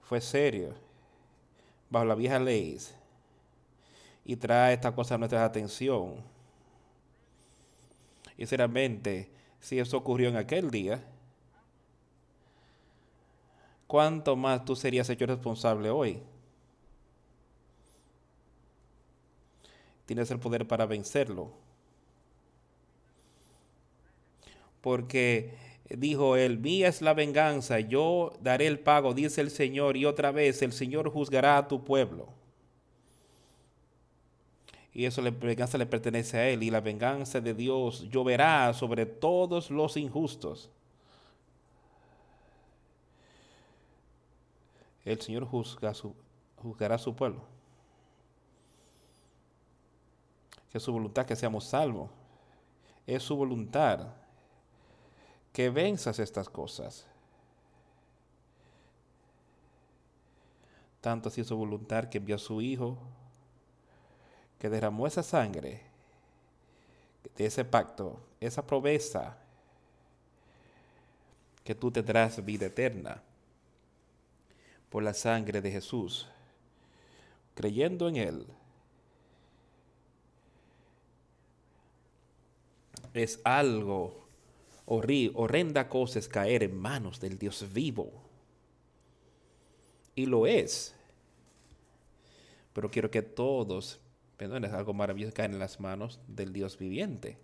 [0.08, 0.74] Fue serio,
[1.90, 2.78] bajo la vieja ley,
[4.24, 6.36] y trae esta cosa a nuestra atención
[8.36, 11.02] y sinceramente, si eso ocurrió en aquel día,
[13.86, 16.22] ¿cuánto más tú serías hecho responsable hoy?
[20.04, 21.50] Tienes el poder para vencerlo.
[24.82, 25.56] Porque
[25.90, 30.32] dijo él, mía es la venganza, yo daré el pago, dice el Señor, y otra
[30.32, 32.28] vez el Señor juzgará a tu pueblo
[34.96, 39.04] y eso la venganza le pertenece a Él, y la venganza de Dios lloverá sobre
[39.04, 40.70] todos los injustos.
[45.04, 46.14] El Señor juzga su,
[46.56, 47.42] juzgará a su pueblo.
[50.72, 52.08] Que es su voluntad que seamos salvos.
[53.06, 54.14] Es su voluntad
[55.56, 57.06] que venzas estas cosas.
[61.00, 62.98] Tanto así su voluntad que envió a su Hijo
[64.58, 65.80] que derramó esa sangre
[67.34, 69.38] de ese pacto, esa promesa,
[71.64, 73.22] que tú tendrás vida eterna
[74.90, 76.28] por la sangre de Jesús,
[77.54, 78.46] creyendo en Él.
[83.14, 84.25] Es algo
[84.86, 88.10] horrenda cosa es caer en manos del Dios vivo.
[90.14, 90.94] Y lo es.
[92.72, 94.00] Pero quiero que todos
[94.36, 97.38] Perdón, es algo maravilloso caer en las manos del Dios viviente.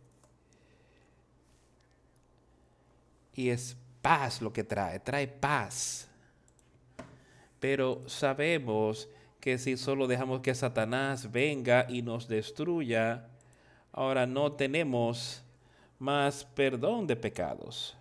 [3.35, 6.09] Y es paz lo que trae, trae paz.
[7.61, 9.09] Pero sabemos
[9.41, 13.29] que si solo dejamos que Satanás venga y nos destruya,
[13.91, 15.43] ahora no tenemos
[16.03, 17.95] más perdón de pecados.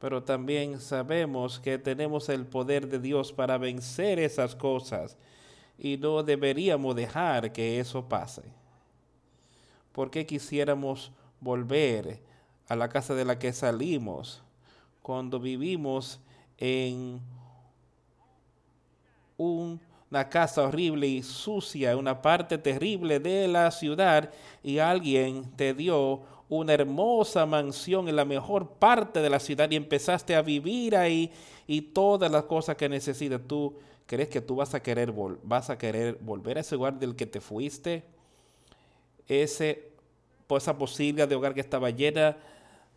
[0.00, 5.16] Pero también sabemos que tenemos el poder de Dios para vencer esas cosas
[5.78, 8.42] y no deberíamos dejar que eso pase.
[9.92, 12.18] Porque quisiéramos volver
[12.66, 14.42] a la casa de la que salimos
[15.00, 16.18] cuando vivimos
[16.56, 17.20] en
[20.10, 24.30] una casa horrible y sucia, una parte terrible de la ciudad
[24.62, 29.76] y alguien te dio una hermosa mansión en la mejor parte de la ciudad y
[29.76, 31.30] empezaste a vivir ahí
[31.66, 33.74] y todas las cosas que necesitas tú
[34.08, 37.26] ¿Crees que tú vas a querer, vas a querer volver a ese lugar del que
[37.26, 38.02] te fuiste?
[39.28, 39.92] Ese,
[40.48, 42.34] esa posibilidad de hogar que estaba llena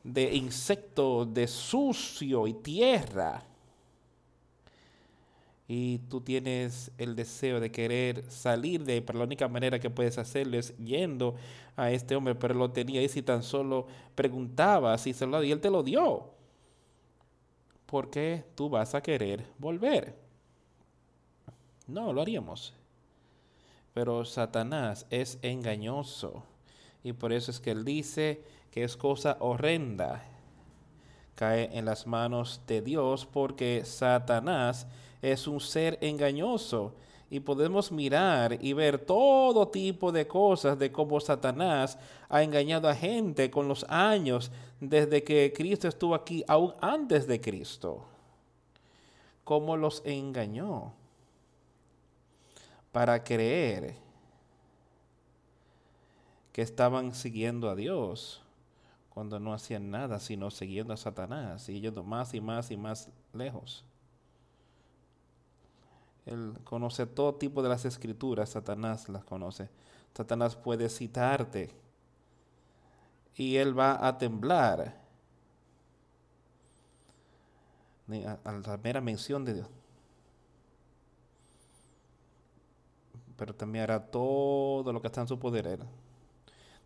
[0.05, 3.43] de insectos, de sucio y tierra.
[5.73, 9.89] Y tú tienes el deseo de querer salir de ahí, pero la única manera que
[9.89, 11.35] puedes hacerlo es yendo
[11.77, 15.49] a este hombre, pero lo tenía y si tan solo preguntabas y se lo y
[15.49, 16.29] él te lo dio.
[17.85, 20.13] ¿Por qué tú vas a querer volver?
[21.87, 22.73] No, lo haríamos.
[23.93, 26.43] Pero Satanás es engañoso.
[27.01, 30.21] Y por eso es que él dice que es cosa horrenda.
[31.35, 34.85] Cae en las manos de Dios porque Satanás
[35.21, 36.93] es un ser engañoso.
[37.29, 42.95] Y podemos mirar y ver todo tipo de cosas de cómo Satanás ha engañado a
[42.95, 48.03] gente con los años desde que Cristo estuvo aquí, aún antes de Cristo.
[49.45, 50.91] Cómo los engañó
[52.91, 53.95] para creer
[56.51, 58.41] que estaban siguiendo a Dios
[59.09, 63.09] cuando no hacían nada sino siguiendo a Satanás y yendo más y más y más
[63.33, 63.85] lejos.
[66.25, 69.69] Él conoce todo tipo de las escrituras, Satanás las conoce.
[70.13, 71.71] Satanás puede citarte
[73.35, 74.99] y él va a temblar
[78.43, 79.67] a la mera mención de Dios.
[83.41, 85.79] pero también hará todo lo que está en su poder.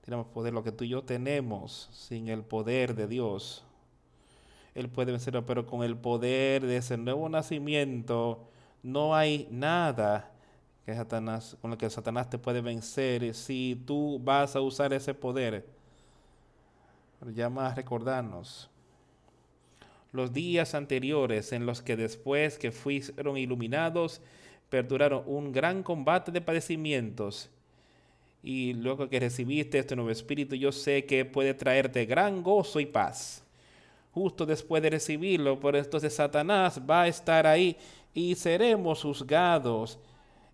[0.05, 3.65] tenemos poder, lo que tú y yo tenemos sin el poder de Dios.
[4.73, 8.47] Él puede vencerlo, pero con el poder de ese nuevo nacimiento
[8.85, 10.31] no hay nada
[10.85, 15.15] que Satanás, con lo que Satanás te puede vencer si tú vas a usar ese
[15.15, 15.65] poder.
[17.19, 18.69] Pero ya más recordarnos
[20.11, 24.21] los días anteriores en los que después que fueron iluminados
[24.69, 27.49] perduraron un gran combate de padecimientos
[28.43, 32.85] y luego que recibiste este nuevo espíritu, yo sé que puede traerte gran gozo y
[32.85, 33.44] paz.
[34.15, 37.77] Justo después de recibirlo, por entonces Satanás va a estar ahí
[38.13, 39.99] y seremos juzgados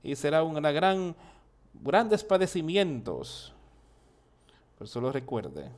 [0.01, 1.15] y será una gran,
[1.75, 3.53] grandes padecimientos.
[4.79, 5.69] Pero solo recuerde,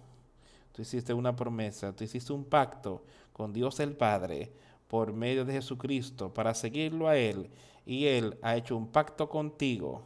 [0.71, 3.03] tú hiciste una promesa, tú hiciste un pacto
[3.33, 4.49] con Dios el Padre
[4.87, 7.49] por medio de Jesucristo para seguirlo a Él
[7.85, 10.03] y Él ha hecho un pacto contigo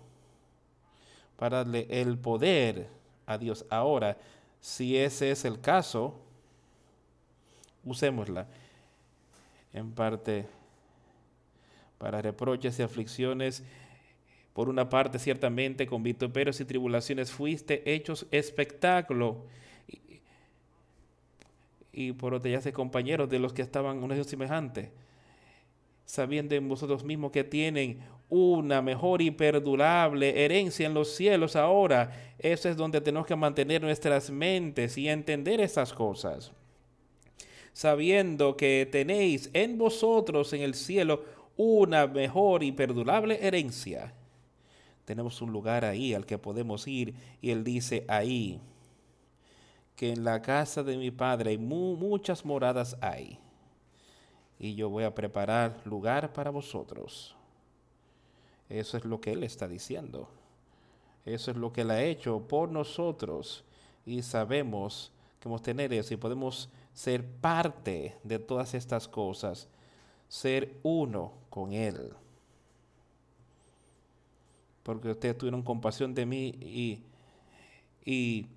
[1.36, 2.90] para darle el poder
[3.28, 3.68] a Dios.
[3.70, 4.18] Ahora,
[4.60, 6.16] si ese es el caso,
[7.90, 8.48] usémosla
[9.74, 10.46] en parte
[11.98, 13.64] para reproches y aflicciones.
[14.54, 19.46] Por una parte, ciertamente, con vituperios y tribulaciones fuiste hechos espectáculo.
[21.92, 24.90] Y, por otra, ya compañeros de los que estaban unos semejantes
[26.08, 32.34] sabiendo en vosotros mismos que tienen una mejor y perdurable herencia en los cielos ahora.
[32.40, 36.52] Eso es donde tenemos que mantener nuestras mentes y entender esas cosas.
[37.78, 41.24] Sabiendo que tenéis en vosotros en el cielo
[41.58, 44.16] una mejor y perdurable herencia.
[45.06, 48.60] Tenemos un lugar ahí al que podemos ir y él dice ahí
[49.96, 53.38] que en la casa de mi padre muchas moradas hay
[54.58, 57.36] y yo voy a preparar lugar para vosotros.
[58.70, 60.28] Eso es lo que Él está diciendo.
[61.26, 63.64] Eso es lo que Él ha hecho por nosotros
[64.04, 69.68] y sabemos que hemos tener eso y podemos ser parte de todas estas cosas,
[70.28, 72.12] ser uno con Él.
[74.82, 77.04] Porque ustedes tuvieron compasión de mí y,
[78.04, 78.48] y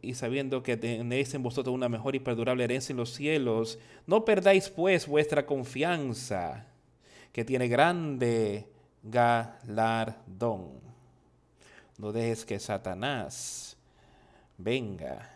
[0.00, 4.24] y sabiendo que tenéis en vosotros una mejor y perdurable herencia en los cielos, no
[4.24, 6.66] perdáis pues vuestra confianza,
[7.32, 8.66] que tiene grande
[9.02, 10.70] galardón.
[11.98, 13.76] No dejes que Satanás
[14.56, 15.33] venga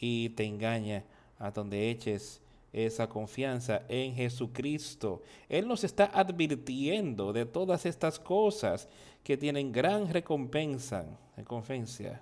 [0.00, 1.04] y te engañe
[1.38, 2.40] a donde eches
[2.72, 5.22] esa confianza en Jesucristo.
[5.48, 8.88] Él nos está advirtiendo de todas estas cosas
[9.22, 12.20] que tienen gran recompensa, recompensa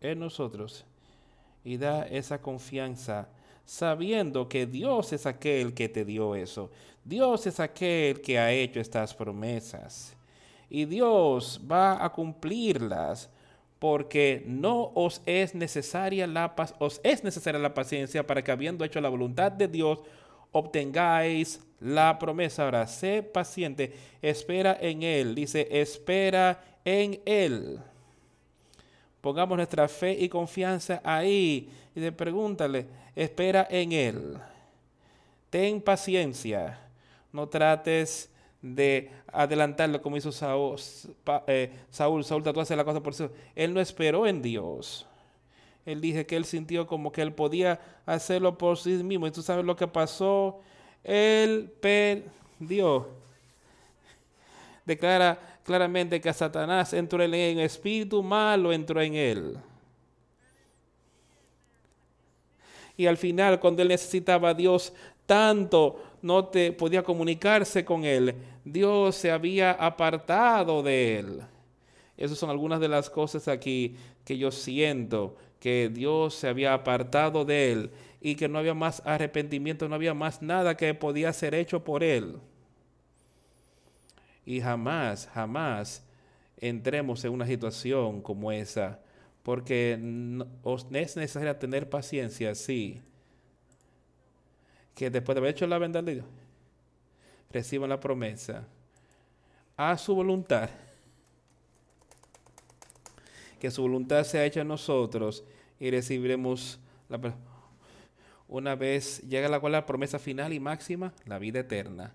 [0.00, 0.84] en nosotros
[1.64, 3.28] y da esa confianza
[3.64, 6.70] sabiendo que Dios es aquel que te dio eso.
[7.04, 10.16] Dios es aquel que ha hecho estas promesas.
[10.68, 13.28] Y Dios va a cumplirlas
[13.86, 19.00] porque no os es necesaria la os es necesaria la paciencia para que habiendo hecho
[19.00, 20.00] la voluntad de Dios
[20.50, 22.64] obtengáis la promesa.
[22.64, 25.36] Ahora, sé paciente, espera en él.
[25.36, 27.78] Dice, espera en él.
[29.20, 34.36] Pongamos nuestra fe y confianza ahí y de pregúntale, espera en Él.
[35.48, 36.76] Ten paciencia.
[37.32, 38.30] No trates
[38.74, 40.76] de adelantarlo como hizo Saúl.
[41.46, 43.30] Eh, Saúl, Saúl trató de hacer la cosa por eso.
[43.54, 45.06] Él no esperó en Dios.
[45.84, 49.26] Él dice que él sintió como que él podía hacerlo por sí mismo.
[49.26, 50.60] Y tú sabes lo que pasó.
[51.04, 53.08] Él perdió.
[54.84, 59.56] Declara claramente que Satanás entró en él, espíritu malo entró en él.
[62.96, 64.92] Y al final, cuando él necesitaba a Dios
[65.26, 68.34] tanto, no te podía comunicarse con él.
[68.64, 71.40] Dios se había apartado de él.
[72.16, 77.44] Esas son algunas de las cosas aquí que yo siento, que Dios se había apartado
[77.44, 81.54] de él y que no había más arrepentimiento, no había más nada que podía ser
[81.54, 82.38] hecho por él.
[84.44, 86.04] Y jamás, jamás
[86.58, 89.00] entremos en una situación como esa,
[89.42, 89.92] porque
[90.92, 93.00] es necesario tener paciencia, sí.
[94.96, 96.26] Que después de haber hecho la verdad de Dios,
[97.52, 98.66] reciban la promesa
[99.76, 100.68] a su voluntad.
[103.60, 105.44] Que su voluntad sea hecha en nosotros
[105.78, 107.36] y recibiremos la
[108.48, 112.12] una vez llega la cual la promesa final y máxima, la vida eterna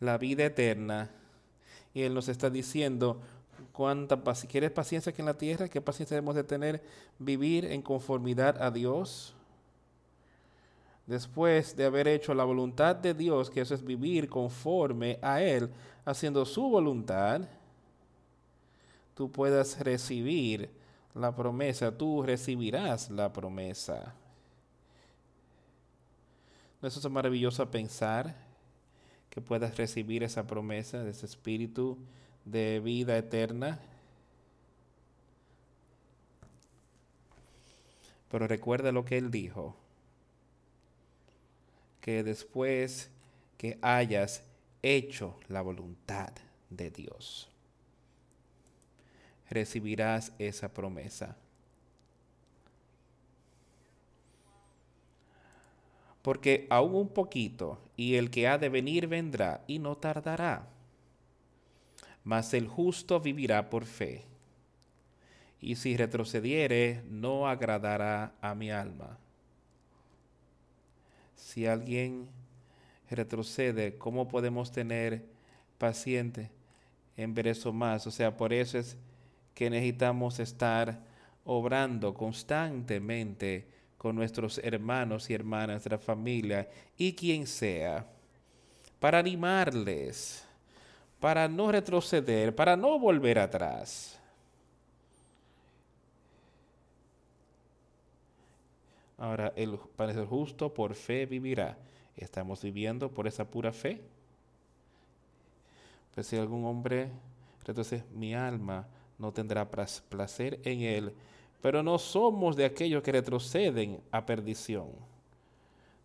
[0.00, 1.10] la vida eterna.
[1.94, 3.20] Y Él nos está diciendo,
[3.72, 5.68] cuánta paciencia, ¿quieres paciencia aquí en la tierra?
[5.68, 6.82] ¿Qué paciencia debemos de tener?
[7.18, 9.34] Vivir en conformidad a Dios.
[11.10, 15.68] Después de haber hecho la voluntad de Dios, que eso es vivir conforme a Él,
[16.04, 17.48] haciendo su voluntad,
[19.16, 20.70] tú puedas recibir
[21.16, 24.14] la promesa, tú recibirás la promesa.
[26.80, 28.32] ¿No es eso maravilloso pensar
[29.30, 31.98] que puedas recibir esa promesa de ese espíritu
[32.44, 33.80] de vida eterna?
[38.30, 39.74] Pero recuerda lo que él dijo,
[42.00, 43.10] que después
[43.56, 44.42] que hayas
[44.82, 46.32] hecho la voluntad
[46.70, 47.50] de Dios,
[49.48, 51.36] recibirás esa promesa.
[56.22, 60.68] Porque aún un poquito, y el que ha de venir vendrá, y no tardará.
[62.24, 64.30] Mas el justo vivirá por fe
[65.60, 69.18] y si retrocediere, no agradará a mi alma.
[71.40, 72.28] Si alguien
[73.10, 75.24] retrocede, ¿cómo podemos tener
[75.78, 76.50] paciente
[77.16, 78.06] en ver eso más?
[78.06, 78.96] O sea, por eso es
[79.54, 81.00] que necesitamos estar
[81.44, 83.66] obrando constantemente
[83.96, 88.06] con nuestros hermanos y hermanas la familia y quien sea,
[89.00, 90.44] para animarles,
[91.18, 94.19] para no retroceder, para no volver atrás.
[99.20, 101.76] Ahora, el para ser justo por fe vivirá.
[102.16, 104.00] ¿Estamos viviendo por esa pura fe?
[106.14, 107.10] Pues si algún hombre,
[107.66, 111.12] entonces mi alma no tendrá placer en él,
[111.60, 114.88] pero no somos de aquellos que retroceden a perdición,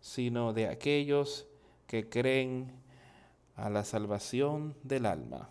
[0.02, 1.46] sino de aquellos
[1.86, 2.70] que creen
[3.56, 5.48] a la salvación del alma.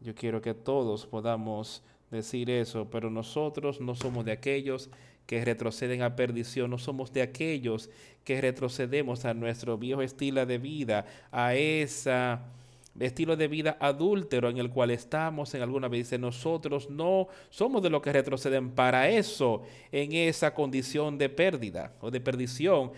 [0.00, 1.82] Yo quiero que todos podamos
[2.12, 4.88] decir eso, pero nosotros no somos de aquellos
[5.26, 7.90] que retroceden a perdición, no somos de aquellos
[8.24, 12.38] que retrocedemos a nuestro viejo estilo de vida, a ese
[13.00, 16.06] estilo de vida adúltero en el cual estamos en alguna vez.
[16.06, 21.92] Dice, nosotros no somos de los que retroceden para eso, en esa condición de pérdida
[22.00, 22.92] o de perdición.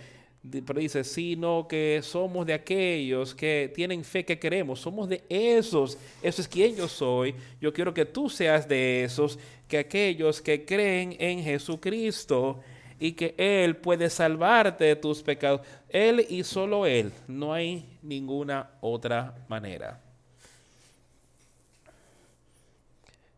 [0.50, 5.96] Pero dice, sino que somos de aquellos que tienen fe que queremos, somos de esos,
[6.22, 7.34] eso es quien yo soy.
[7.60, 12.60] Yo quiero que tú seas de esos que aquellos que creen en Jesucristo
[12.98, 15.62] y que Él puede salvarte de tus pecados.
[15.88, 17.12] Él y solo Él.
[17.26, 20.00] No hay ninguna otra manera.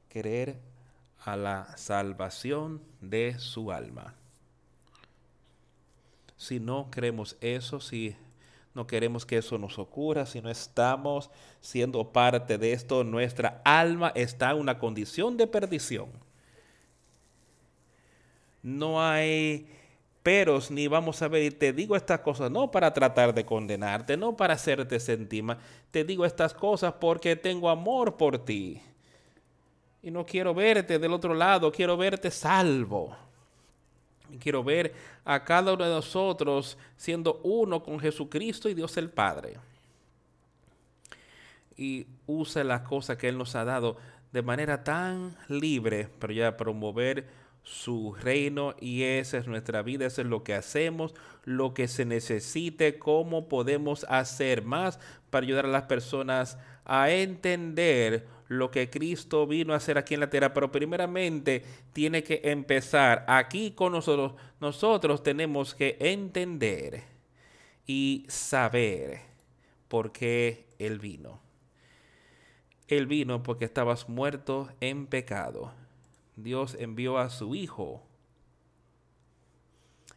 [0.09, 0.57] Querer
[1.25, 4.15] a la salvación de su alma.
[6.37, 8.17] Si no creemos eso, si
[8.75, 11.31] no queremos que eso nos ocurra, si no estamos
[11.61, 16.09] siendo parte de esto, nuestra alma está en una condición de perdición.
[18.63, 19.67] No hay
[20.23, 24.17] peros ni vamos a ver, y te digo estas cosas no para tratar de condenarte,
[24.17, 25.59] no para hacerte sentir mal,
[25.91, 28.83] te digo estas cosas porque tengo amor por ti.
[30.03, 33.17] Y no quiero verte del otro lado, quiero verte salvo.
[34.41, 39.55] Quiero ver a cada uno de nosotros siendo uno con Jesucristo y Dios el Padre.
[41.77, 43.97] Y use las cosas que Él nos ha dado
[44.33, 47.27] de manera tan libre, pero ya promover
[47.63, 51.15] su reino y esa es nuestra vida, eso es lo que hacemos,
[51.45, 55.01] lo que se necesite, cómo podemos hacer más
[55.31, 60.21] para ayudar a las personas a entender lo que Cristo vino a hacer aquí en
[60.21, 64.35] la tierra, pero primeramente tiene que empezar aquí con nosotros.
[64.61, 67.03] Nosotros tenemos que entender
[67.87, 69.21] y saber
[69.89, 71.41] por qué Él vino.
[72.89, 75.73] Él vino porque estabas muerto en pecado.
[76.37, 78.03] Dios envió a su Hijo.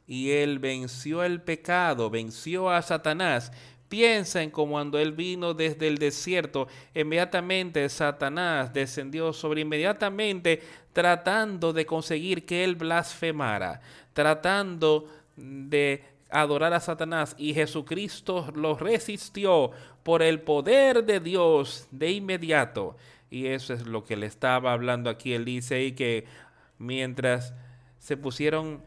[0.06, 3.52] Y Él venció el pecado, venció a Satanás
[3.90, 10.62] Piensa en cuando él vino desde el desierto, inmediatamente Satanás descendió sobre inmediatamente
[10.94, 13.82] tratando de conseguir que él blasfemara,
[14.14, 19.72] tratando de adorar a Satanás y Jesucristo lo resistió
[20.04, 22.96] por el poder de Dios de inmediato.
[23.32, 25.34] Y eso es lo que le estaba hablando aquí.
[25.34, 26.26] Él dice y que
[26.78, 27.54] mientras
[27.98, 28.84] se pusieron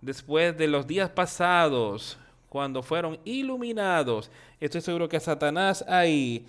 [0.00, 2.18] después de los días pasados,
[2.54, 4.30] cuando fueron iluminados.
[4.60, 6.46] Estoy seguro que Satanás ahí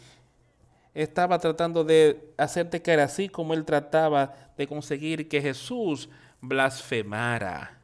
[0.94, 6.08] estaba tratando de hacerte caer así como él trataba de conseguir que Jesús
[6.42, 7.80] blasfemara.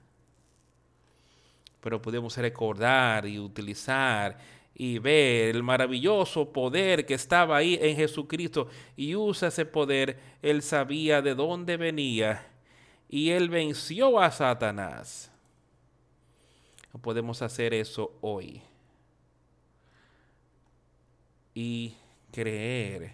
[1.80, 4.38] Pero podemos recordar y utilizar
[4.76, 10.20] y ver el maravilloso poder que estaba ahí en Jesucristo y usa ese poder.
[10.44, 12.48] Él sabía de dónde venía
[13.10, 15.31] y él venció a Satanás.
[16.94, 18.62] No podemos hacer eso hoy.
[21.54, 21.96] Y
[22.32, 23.14] creer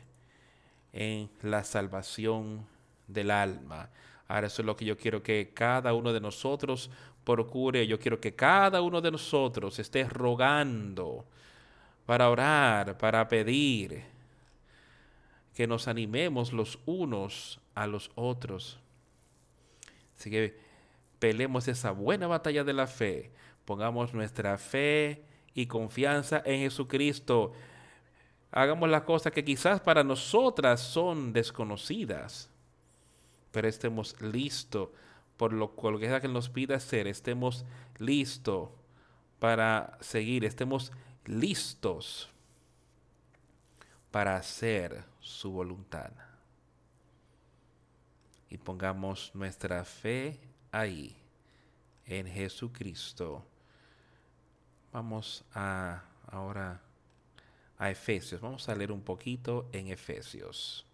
[0.93, 2.65] en la salvación
[3.07, 3.89] del alma.
[4.27, 6.89] Ahora eso es lo que yo quiero que cada uno de nosotros
[7.23, 7.85] procure.
[7.87, 11.25] Yo quiero que cada uno de nosotros esté rogando
[12.05, 14.03] para orar, para pedir,
[15.53, 18.79] que nos animemos los unos a los otros.
[20.17, 20.57] Así que
[21.19, 23.31] pelemos esa buena batalla de la fe,
[23.67, 27.51] pongamos nuestra fe y confianza en Jesucristo.
[28.49, 32.49] Hagamos las cosas que quizás para nosotras son desconocidas,
[33.51, 34.87] pero estemos listos
[35.35, 37.65] por lo, que sea que nos pida hacer, estemos
[37.97, 38.69] listos
[39.37, 40.93] para seguir, estemos
[41.25, 42.29] listos
[44.11, 46.11] para hacer su voluntad.
[48.49, 50.39] Y pongamos nuestra fe
[50.71, 51.17] ahí,
[52.05, 53.45] en Jesucristo.
[54.91, 56.81] Vamos a ahora
[57.77, 58.41] a Efesios.
[58.41, 60.85] Vamos a leer un poquito en Efesios.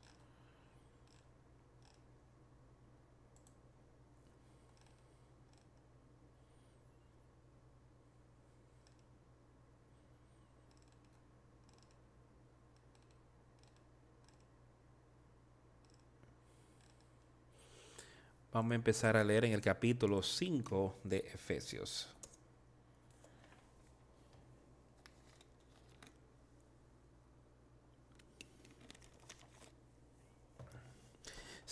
[18.53, 22.07] Vamos a empezar a leer en el capítulo 5 de Efesios.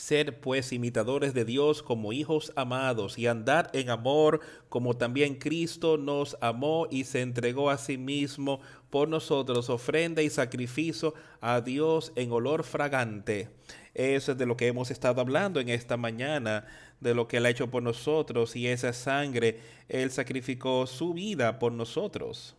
[0.01, 5.95] Ser pues imitadores de Dios como hijos amados y andar en amor como también Cristo
[5.97, 12.13] nos amó y se entregó a sí mismo por nosotros, ofrenda y sacrificio a Dios
[12.15, 13.49] en olor fragante
[13.93, 16.65] es de lo que hemos estado hablando en esta mañana,
[16.99, 21.59] de lo que Él ha hecho por nosotros y esa sangre, Él sacrificó su vida
[21.59, 22.55] por nosotros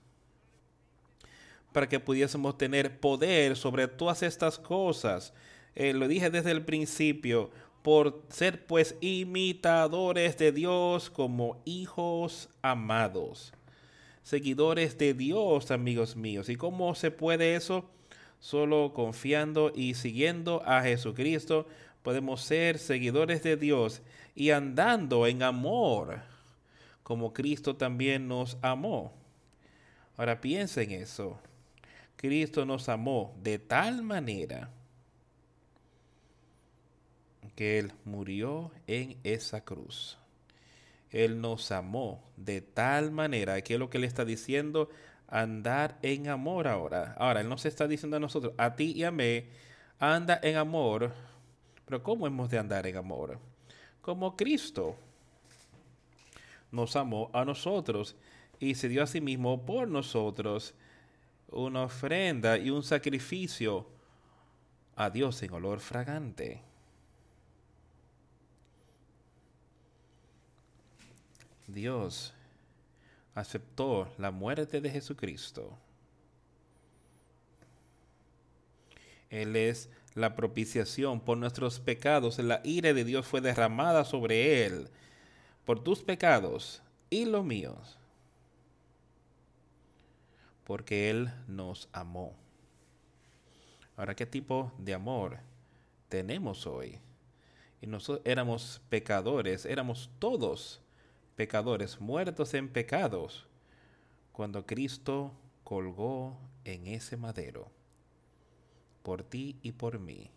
[1.72, 5.32] para que pudiésemos tener poder sobre todas estas cosas.
[5.74, 7.50] Eh, lo dije desde el principio,
[7.82, 13.52] por ser pues imitadores de Dios como hijos amados,
[14.22, 16.48] seguidores de Dios, amigos míos.
[16.48, 17.90] ¿Y cómo se puede eso?
[18.38, 21.66] Solo confiando y siguiendo a Jesucristo
[22.02, 24.02] podemos ser seguidores de Dios
[24.34, 26.20] y andando en amor,
[27.02, 29.12] como Cristo también nos amó.
[30.16, 31.38] Ahora piensen eso.
[32.16, 34.70] Cristo nos amó de tal manera
[37.54, 40.18] que Él murió en esa cruz.
[41.10, 44.88] Él nos amó de tal manera, que es lo que le está diciendo
[45.28, 47.14] andar en amor ahora.
[47.18, 49.44] Ahora, Él nos está diciendo a nosotros, a ti y a mí,
[49.98, 51.12] anda en amor.
[51.84, 53.38] Pero ¿cómo hemos de andar en amor?
[54.00, 54.96] Como Cristo
[56.70, 58.16] nos amó a nosotros
[58.58, 60.74] y se dio a sí mismo por nosotros
[61.48, 63.86] una ofrenda y un sacrificio
[64.96, 66.62] a Dios en olor fragante.
[71.72, 72.34] Dios
[73.34, 75.78] aceptó la muerte de Jesucristo.
[79.30, 82.38] Él es la propiciación por nuestros pecados.
[82.38, 84.90] La ira de Dios fue derramada sobre Él
[85.64, 87.98] por tus pecados y los míos.
[90.64, 92.34] Porque Él nos amó.
[93.96, 95.38] Ahora, ¿qué tipo de amor
[96.10, 96.98] tenemos hoy?
[97.80, 100.81] Y nosotros éramos pecadores, éramos todos
[101.36, 103.46] pecadores muertos en pecados,
[104.32, 105.32] cuando Cristo
[105.64, 107.70] colgó en ese madero,
[109.02, 110.30] por ti y por mí.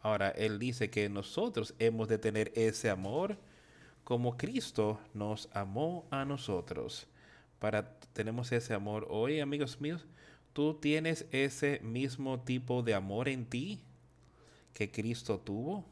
[0.00, 3.38] Ahora, Él dice que nosotros hemos de tener ese amor
[4.04, 7.06] como Cristo nos amó a nosotros.
[7.58, 10.06] Para tenemos ese amor hoy, amigos míos,
[10.52, 13.80] tú tienes ese mismo tipo de amor en ti
[14.74, 15.86] que Cristo tuvo.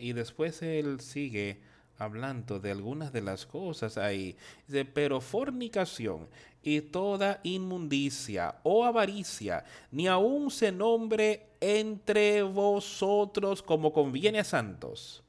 [0.00, 1.60] Y después él sigue
[1.98, 4.36] hablando de algunas de las cosas ahí.
[4.66, 6.28] Dice, pero fornicación
[6.62, 15.22] y toda inmundicia o avaricia, ni aun se nombre entre vosotros como conviene a santos.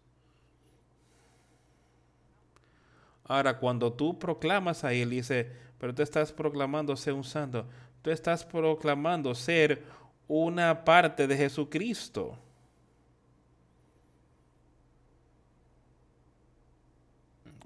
[3.25, 7.65] Ahora, cuando tú proclamas ahí, él dice, pero tú estás proclamando ser un santo,
[8.01, 9.83] tú estás proclamando ser
[10.27, 12.37] una parte de Jesucristo.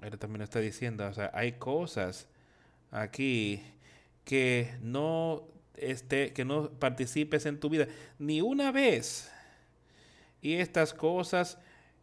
[0.06, 2.28] Él también está diciendo, o sea, hay cosas
[2.90, 3.62] aquí
[4.24, 5.42] que no
[5.76, 7.86] esté, que no participes en tu vida
[8.18, 9.30] ni una vez.
[10.40, 11.58] Y estas cosas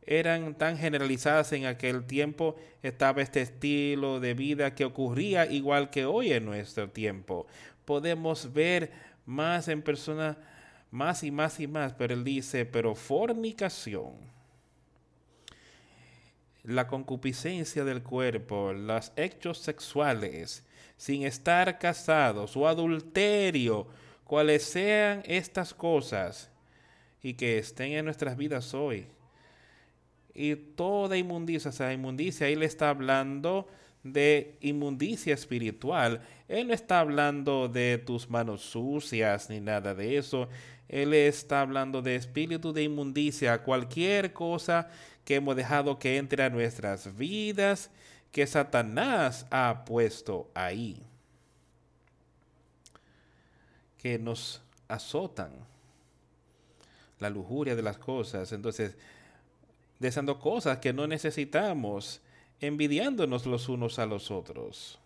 [0.06, 6.06] eran tan generalizadas en aquel tiempo, estaba este estilo de vida que ocurría igual que
[6.06, 7.48] hoy en nuestro tiempo.
[7.86, 8.92] Podemos ver
[9.26, 10.38] más en persona,
[10.92, 14.14] más y más y más, pero él dice, pero fornicación,
[16.64, 20.64] la concupiscencia del cuerpo, los hechos sexuales,
[20.98, 23.88] sin estar casados o adulterio,
[24.24, 26.50] cuales sean estas cosas
[27.22, 29.06] y que estén en nuestras vidas hoy.
[30.34, 33.68] Y toda inmundicia, o inmundicia, ahí le está hablando
[34.04, 36.22] de inmundicia espiritual.
[36.48, 40.50] Él no está hablando de tus manos sucias ni nada de eso.
[40.90, 44.90] Él está hablando de espíritu de inmundicia, cualquier cosa
[45.26, 47.90] que hemos dejado que entre a nuestras vidas,
[48.32, 51.02] que Satanás ha puesto ahí,
[53.98, 55.52] que nos azotan,
[57.20, 58.98] la lujuria de las cosas, entonces,
[60.00, 62.22] deseando cosas que no necesitamos,
[62.60, 65.00] envidiándonos los unos a los otros.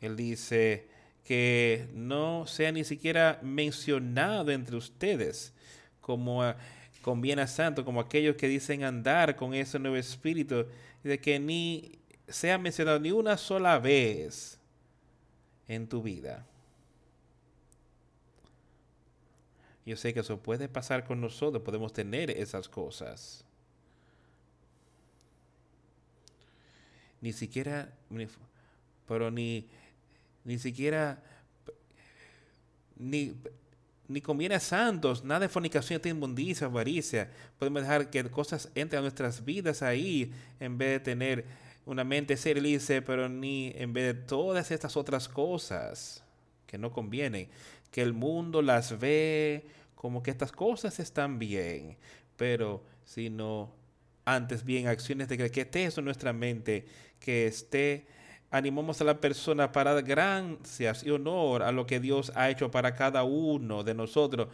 [0.00, 0.88] Él dice
[1.24, 5.52] que no sea ni siquiera mencionado entre ustedes
[6.00, 6.42] como
[7.04, 10.66] conviene a santo, como aquellos que dicen andar con ese nuevo espíritu,
[11.02, 14.58] de que ni sea mencionado ni una sola vez
[15.68, 16.46] en tu vida.
[19.84, 23.44] Yo sé que eso puede pasar con nosotros, podemos tener esas cosas.
[27.24, 27.90] ni siquiera,
[29.08, 29.66] pero ni,
[30.44, 31.22] ni siquiera,
[32.96, 33.34] ni,
[34.08, 37.30] ni conviene a santos, nada de fornicación, de inmundicia, avaricia.
[37.58, 41.44] Podemos dejar que cosas entren a nuestras vidas ahí en vez de tener
[41.86, 46.22] una mente seria, pero ni en vez de todas estas otras cosas
[46.66, 47.48] que no convienen,
[47.90, 51.96] que el mundo las ve como que estas cosas están bien,
[52.36, 53.72] pero si no
[54.24, 56.86] antes bien acciones de que esté eso en nuestra mente,
[57.20, 58.06] que esté,
[58.54, 62.70] animamos a la persona para dar gracias y honor a lo que Dios ha hecho
[62.70, 64.46] para cada uno de nosotros.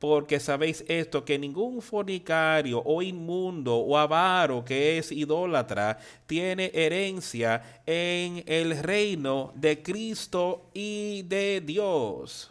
[0.00, 7.80] Porque sabéis esto, que ningún fornicario o inmundo o avaro que es idólatra tiene herencia
[7.86, 12.50] en el reino de Cristo y de Dios.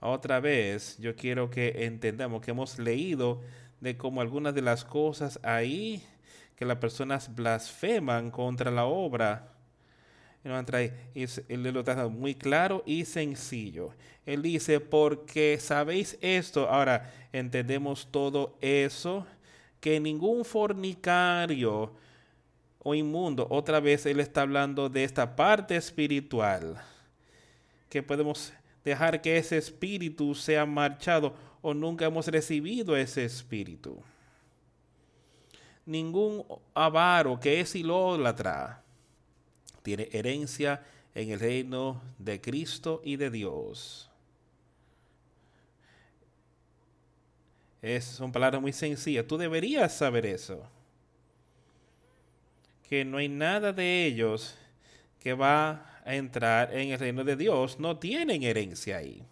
[0.00, 3.42] Otra vez, yo quiero que entendamos que hemos leído
[3.80, 6.02] de cómo algunas de las cosas ahí
[6.56, 9.50] que las personas blasfeman contra la obra.
[10.44, 13.94] Él lo está muy claro y sencillo.
[14.26, 19.26] Él dice, porque sabéis esto, ahora entendemos todo eso,
[19.80, 21.92] que ningún fornicario
[22.78, 26.76] o inmundo, otra vez él está hablando de esta parte espiritual,
[27.88, 28.52] que podemos
[28.84, 34.02] dejar que ese espíritu sea marchado o nunca hemos recibido ese espíritu
[35.86, 38.84] ningún avaro que es ilólatra
[39.84, 40.82] tiene herencia
[41.14, 44.10] en el reino de Cristo y de Dios.
[47.82, 49.26] Es, son palabras muy sencillas.
[49.26, 50.66] Tú deberías saber eso.
[52.88, 54.56] Que no hay nada de ellos
[55.20, 57.78] que va a entrar en el reino de Dios.
[57.78, 59.22] No tienen herencia ahí.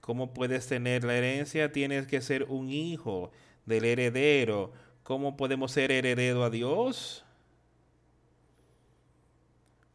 [0.00, 1.70] ¿Cómo puedes tener la herencia?
[1.70, 3.30] Tienes que ser un hijo
[3.66, 4.72] del heredero
[5.08, 7.24] ¿Cómo podemos ser heredero a Dios?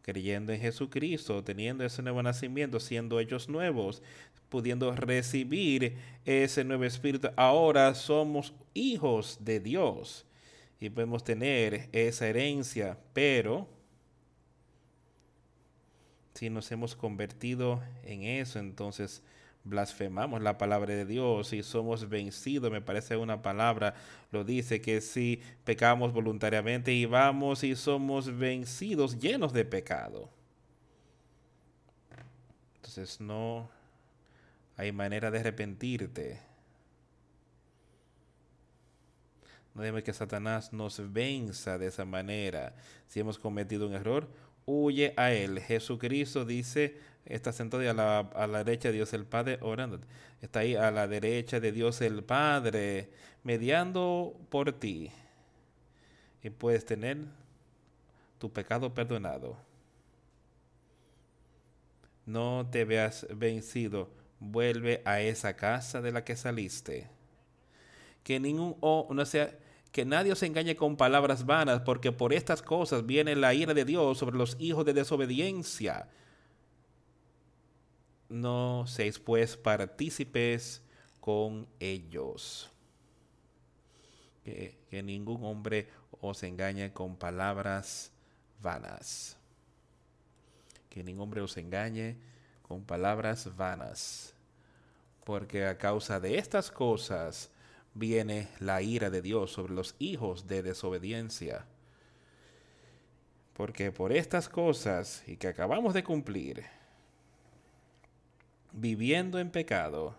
[0.01, 4.01] Creyendo en Jesucristo, teniendo ese nuevo nacimiento, siendo ellos nuevos,
[4.49, 7.29] pudiendo recibir ese nuevo espíritu.
[7.35, 10.25] Ahora somos hijos de Dios
[10.79, 13.67] y podemos tener esa herencia, pero
[16.33, 19.21] si nos hemos convertido en eso, entonces
[19.63, 23.95] blasfemamos la palabra de Dios y somos vencidos, me parece una palabra,
[24.31, 30.29] lo dice que si pecamos voluntariamente y vamos y somos vencidos llenos de pecado.
[32.75, 33.69] Entonces no
[34.75, 36.41] hay manera de arrepentirte.
[39.73, 42.75] No debemos que Satanás nos venza de esa manera.
[43.07, 44.29] Si hemos cometido un error,
[44.65, 45.59] huye a él.
[45.61, 49.99] Jesucristo dice, está sentado a la, a la derecha de Dios el Padre orando.
[50.41, 53.09] Está ahí a la derecha de Dios el Padre,
[53.43, 55.11] mediando por ti.
[56.43, 57.17] Y puedes tener
[58.39, 59.55] tu pecado perdonado.
[62.25, 64.09] No te veas vencido.
[64.39, 67.09] Vuelve a esa casa de la que saliste.
[68.23, 69.57] Que ningún o no sea
[69.93, 73.85] que nadie os engañe con palabras vanas, porque por estas cosas viene la ira de
[73.85, 76.09] Dios sobre los hijos de desobediencia
[78.33, 80.81] no seáis pues partícipes
[81.19, 82.69] con ellos.
[84.43, 85.87] Que, que, ningún hombre
[86.19, 88.11] os engañe con palabras
[88.61, 89.37] vanas.
[90.89, 92.17] Que ningún hombre os engañe
[92.63, 94.33] con palabras vanas,
[95.23, 97.51] porque a causa de estas cosas
[97.93, 101.65] viene la ira de Dios sobre los hijos de desobediencia.
[103.53, 106.65] Porque por estas cosas y que acabamos de cumplir,
[108.73, 110.15] viviendo en pecado,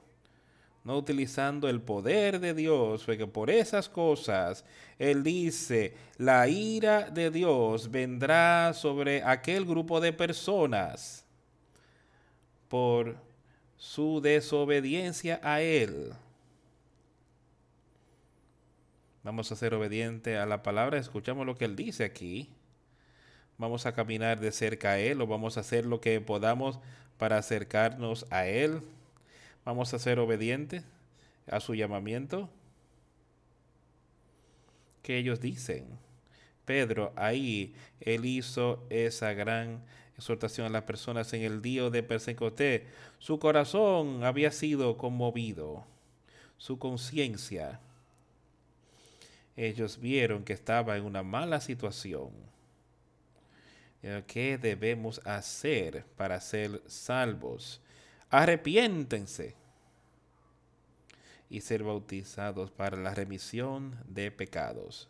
[0.85, 4.65] no utilizando el poder de Dios, porque por esas cosas
[4.99, 11.25] Él dice, la ira de Dios vendrá sobre aquel grupo de personas
[12.69, 13.17] por
[13.77, 16.13] su desobediencia a Él.
[19.23, 22.51] Vamos a ser obedientes a la palabra, escuchamos lo que Él dice aquí.
[23.59, 26.79] Vamos a caminar de cerca a Él o vamos a hacer lo que podamos
[27.19, 28.81] para acercarnos a Él.
[29.65, 30.85] Vamos a ser obedientes
[31.51, 32.49] a su llamamiento.
[35.03, 35.87] Que ellos dicen.
[36.65, 39.83] Pedro, ahí él hizo esa gran
[40.17, 42.83] exhortación a las personas en el día de Pentecostés.
[43.19, 45.85] Su corazón había sido conmovido,
[46.57, 47.81] su conciencia
[49.57, 52.31] ellos vieron que estaba en una mala situación.
[54.27, 57.81] ¿Qué debemos hacer para ser salvos?
[58.29, 59.55] Arrepiéntense
[61.49, 65.09] y ser bautizados para la remisión de pecados.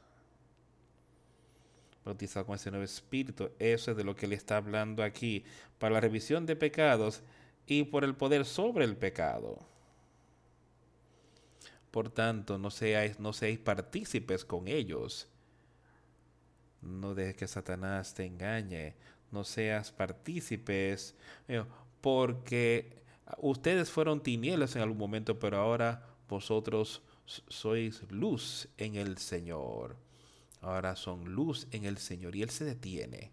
[2.05, 5.45] Bautizado con ese nuevo espíritu, eso es de lo que le está hablando aquí,
[5.81, 7.23] para la remisión de pecados
[7.67, 9.59] y por el poder sobre el pecado.
[11.91, 15.29] Por tanto, no seáis, no seáis partícipes con ellos.
[16.85, 18.95] No dejes que Satanás te engañe.
[19.31, 21.15] No seas partícipes.
[21.49, 21.65] Eh,
[22.01, 23.03] porque
[23.39, 29.97] ustedes fueron tinieblas en algún momento, pero ahora vosotros sois luz en el Señor.
[30.61, 33.33] Ahora son luz en el Señor y Él se detiene.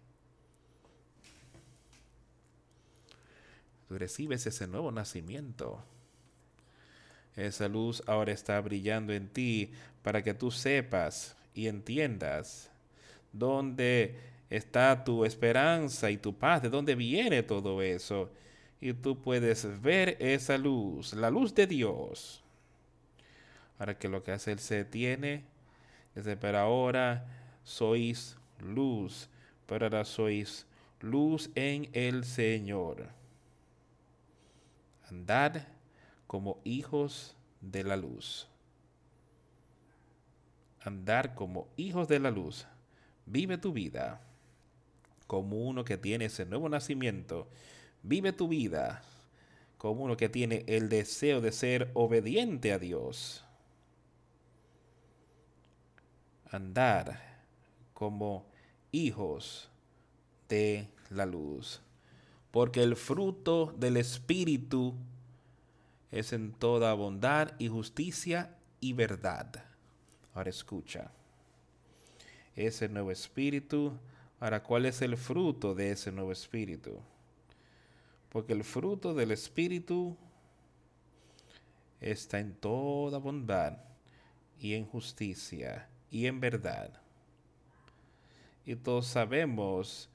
[3.88, 5.84] Tú recibes ese nuevo nacimiento.
[7.36, 9.72] Esa luz ahora está brillando en ti
[10.02, 12.71] para que tú sepas y entiendas
[13.32, 14.16] dónde
[14.50, 18.30] está tu esperanza y tu paz, de dónde viene todo eso.
[18.80, 22.42] Y tú puedes ver esa luz, la luz de Dios.
[23.78, 25.44] Ahora que lo que hace Él se tiene,
[26.14, 27.26] desde pero ahora
[27.64, 29.28] sois luz,
[29.66, 30.66] pero ahora sois
[31.00, 33.08] luz en el Señor.
[35.08, 35.62] Andad
[36.26, 38.48] como hijos de la luz.
[40.80, 42.66] Andar como hijos de la luz.
[43.32, 44.20] Vive tu vida
[45.26, 47.48] como uno que tiene ese nuevo nacimiento.
[48.02, 49.02] Vive tu vida
[49.78, 53.42] como uno que tiene el deseo de ser obediente a Dios.
[56.50, 57.40] Andar
[57.94, 58.44] como
[58.90, 59.70] hijos
[60.50, 61.80] de la luz.
[62.50, 64.94] Porque el fruto del Espíritu
[66.10, 69.64] es en toda bondad y justicia y verdad.
[70.34, 71.10] Ahora escucha.
[72.56, 73.92] Ese nuevo espíritu.
[74.40, 76.98] Ahora, ¿cuál es el fruto de ese nuevo espíritu?
[78.28, 80.16] Porque el fruto del espíritu
[82.00, 83.78] está en toda bondad
[84.58, 87.00] y en justicia y en verdad.
[88.64, 90.08] Y todos sabemos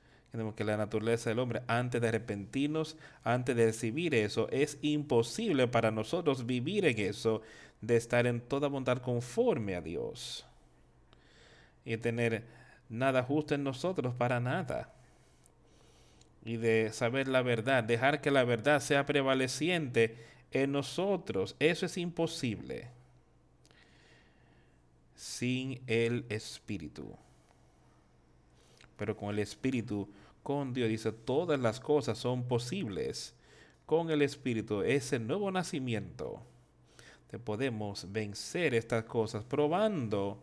[0.56, 5.90] que la naturaleza del hombre, antes de arrepentirnos, antes de recibir eso, es imposible para
[5.90, 7.42] nosotros vivir en eso,
[7.82, 10.46] de estar en toda bondad conforme a Dios.
[11.88, 12.44] Y tener
[12.90, 14.94] nada justo en nosotros para nada.
[16.44, 20.18] Y de saber la verdad, dejar que la verdad sea prevaleciente
[20.52, 21.56] en nosotros.
[21.60, 22.90] Eso es imposible
[25.16, 27.16] sin el Espíritu.
[28.98, 30.10] Pero con el Espíritu
[30.48, 30.88] con Dios.
[30.88, 33.34] Dice, todas las cosas son posibles
[33.86, 36.42] con el Espíritu, ese nuevo nacimiento.
[37.30, 40.42] Te podemos vencer estas cosas probando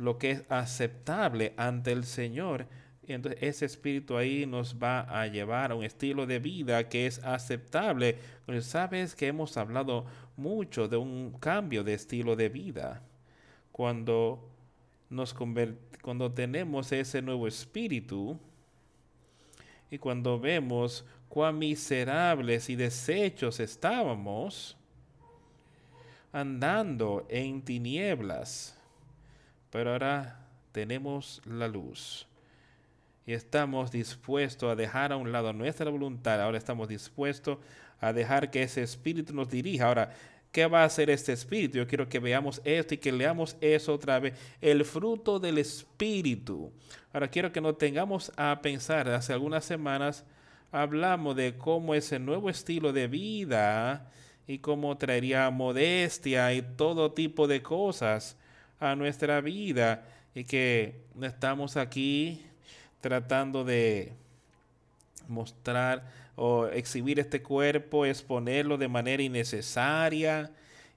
[0.00, 2.66] lo que es aceptable ante el Señor.
[3.06, 7.06] Y entonces ese espíritu ahí nos va a llevar a un estilo de vida que
[7.06, 8.16] es aceptable.
[8.60, 13.02] Sabes que hemos hablado mucho de un cambio de estilo de vida.
[13.72, 14.48] Cuando
[15.08, 15.34] nos
[16.02, 18.38] cuando tenemos ese nuevo espíritu,
[19.90, 24.76] y cuando vemos cuán miserables y deshechos estábamos,
[26.32, 28.79] andando en tinieblas,
[29.70, 30.40] pero ahora
[30.72, 32.26] tenemos la luz
[33.26, 37.58] y estamos dispuestos a dejar a un lado nuestra voluntad, ahora estamos dispuestos
[38.00, 39.86] a dejar que ese espíritu nos dirija.
[39.86, 40.14] Ahora,
[40.52, 41.78] ¿Qué va a hacer este espíritu?
[41.78, 44.34] Yo quiero que veamos esto y que leamos eso otra vez.
[44.60, 46.72] El fruto del espíritu.
[47.12, 49.08] Ahora quiero que nos tengamos a pensar.
[49.08, 50.24] Hace algunas semanas
[50.72, 54.10] hablamos de cómo ese nuevo estilo de vida
[54.48, 58.36] y cómo traería modestia y todo tipo de cosas
[58.80, 60.04] a nuestra vida
[60.34, 62.44] y que estamos aquí
[63.00, 64.12] tratando de
[65.28, 70.50] mostrar o exhibir este cuerpo, exponerlo de manera innecesaria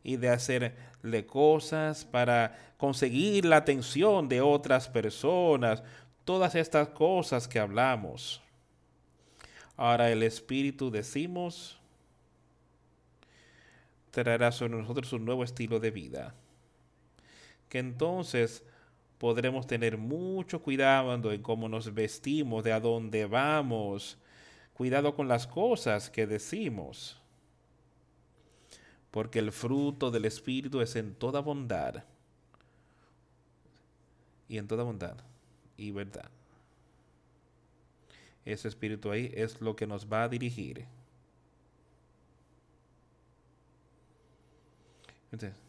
[0.04, 5.84] y de hacerle cosas para conseguir la atención de otras personas,
[6.24, 8.42] todas estas cosas que hablamos.
[9.76, 11.80] Ahora el Espíritu decimos
[14.12, 16.36] traerá sobre nosotros un nuevo estilo de vida.
[17.74, 18.63] Que entonces
[19.17, 24.15] podremos tener mucho cuidado en cómo nos vestimos, de a dónde vamos,
[24.76, 27.19] cuidado con las cosas que decimos.
[29.09, 32.03] Porque el fruto del Espíritu es en toda bondad.
[34.47, 35.17] Y en toda bondad
[35.76, 36.30] y verdad.
[38.45, 40.86] Ese espíritu ahí es lo que nos va a dirigir.
[45.32, 45.62] Entonces,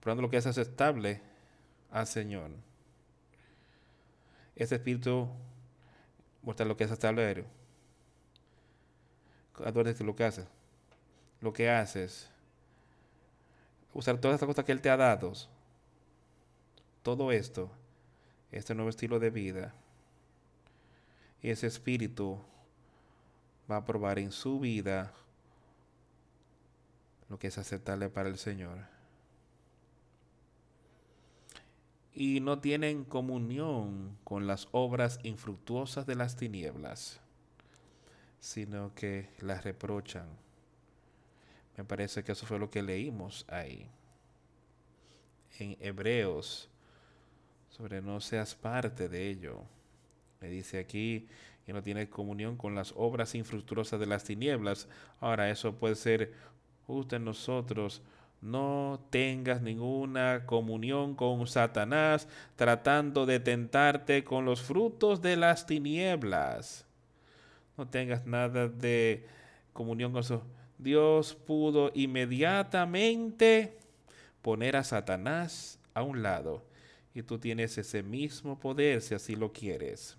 [0.00, 1.20] probando lo que es aceptable
[1.90, 2.50] al Señor.
[4.56, 5.28] Ese espíritu
[6.42, 7.46] muestra lo que es aceptable
[9.64, 10.46] a lo que haces.
[11.40, 12.30] Lo que haces.
[13.94, 15.32] Usar todas estas cosas que Él te ha dado.
[17.02, 17.70] Todo esto.
[18.50, 19.74] Este nuevo estilo de vida
[21.42, 22.40] y ese espíritu
[23.70, 25.12] va a probar en su vida
[27.28, 28.97] lo que es aceptable para el Señor.
[32.14, 37.20] Y no tienen comunión con las obras infructuosas de las tinieblas,
[38.40, 40.26] sino que las reprochan.
[41.76, 43.88] Me parece que eso fue lo que leímos ahí.
[45.58, 46.68] En Hebreos,
[47.70, 49.62] sobre no seas parte de ello.
[50.40, 51.28] Me dice aquí
[51.64, 54.88] que no tiene comunión con las obras infructuosas de las tinieblas.
[55.20, 56.32] Ahora, eso puede ser
[56.86, 58.02] justo en nosotros.
[58.40, 66.86] No tengas ninguna comunión con Satanás tratando de tentarte con los frutos de las tinieblas.
[67.76, 69.26] No tengas nada de
[69.72, 70.42] comunión con eso.
[70.78, 73.76] Dios pudo inmediatamente
[74.40, 76.64] poner a Satanás a un lado.
[77.14, 80.16] Y tú tienes ese mismo poder si así lo quieres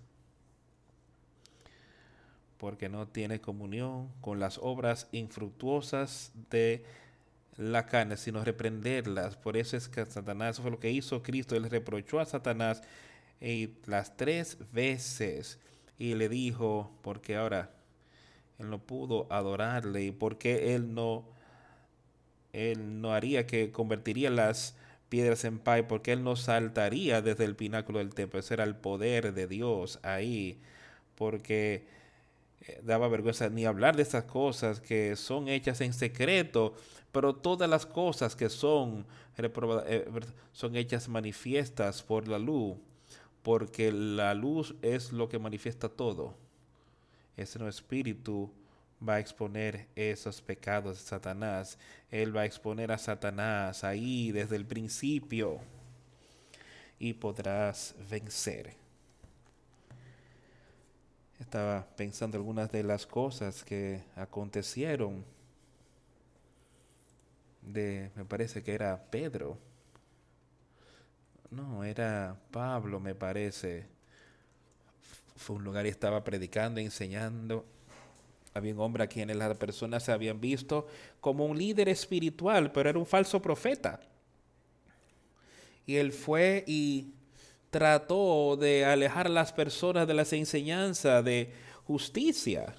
[2.60, 6.84] porque no tiene comunión con las obras infructuosas de
[7.60, 9.36] la carne, sino reprenderlas.
[9.36, 12.82] Por eso es que Satanás, eso fue lo que hizo Cristo, él reprochó a Satanás
[13.40, 15.58] y las tres veces.
[15.98, 17.70] Y le dijo, porque ahora
[18.58, 21.24] él no pudo adorarle y porque él no,
[22.52, 24.74] él no haría que convertiría las
[25.10, 28.76] piedras en pay, porque él no saltaría desde el pináculo del templo, ese era el
[28.76, 30.60] poder de Dios ahí,
[31.16, 31.84] porque
[32.62, 36.74] eh, daba vergüenza ni hablar de esas cosas que son hechas en secreto,
[37.12, 39.06] pero todas las cosas que son,
[39.36, 40.20] eh,
[40.52, 42.76] son hechas manifiestas por la luz,
[43.42, 46.34] porque la luz es lo que manifiesta todo.
[47.36, 48.50] Ese no espíritu
[49.06, 51.78] va a exponer esos pecados de Satanás.
[52.10, 55.58] Él va a exponer a Satanás ahí desde el principio
[56.98, 58.80] y podrás vencer
[61.40, 65.24] estaba pensando algunas de las cosas que acontecieron
[67.72, 69.58] me parece que era Pedro.
[71.50, 73.86] No, era Pablo, me parece.
[75.36, 77.64] Fue un lugar y estaba predicando, enseñando.
[78.54, 80.86] Había un hombre a quien las personas se habían visto
[81.20, 84.00] como un líder espiritual, pero era un falso profeta.
[85.86, 87.14] Y él fue y
[87.70, 91.52] trató de alejar a las personas de las enseñanzas de
[91.84, 92.74] justicia.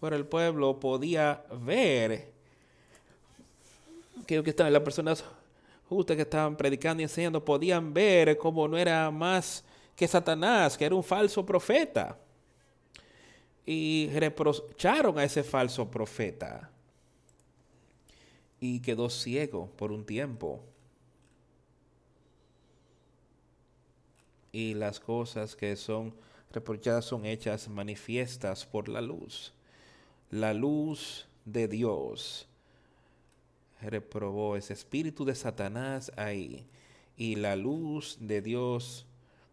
[0.00, 2.37] Pero el pueblo podía ver
[4.26, 5.24] que, que estaban, las personas
[5.88, 9.64] justas que estaban predicando y enseñando podían ver cómo no era más
[9.96, 12.18] que Satanás, que era un falso profeta.
[13.64, 16.70] Y reprocharon a ese falso profeta.
[18.60, 20.62] Y quedó ciego por un tiempo.
[24.58, 26.12] y las cosas que son
[26.52, 29.52] reprochadas son hechas manifiestas por la luz.
[30.30, 32.47] La luz de Dios
[33.80, 36.66] reprobó ese espíritu de Satanás ahí
[37.16, 39.06] y la luz de Dios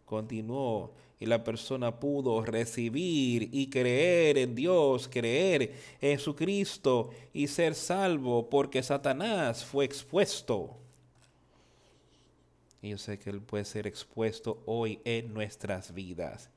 [0.04, 7.46] continuó y la persona pudo recibir y creer en Dios, creer en su Cristo y
[7.46, 10.76] ser salvo porque Satanás fue expuesto
[12.86, 16.50] y yo sé que Él puede ser expuesto hoy en nuestras vidas.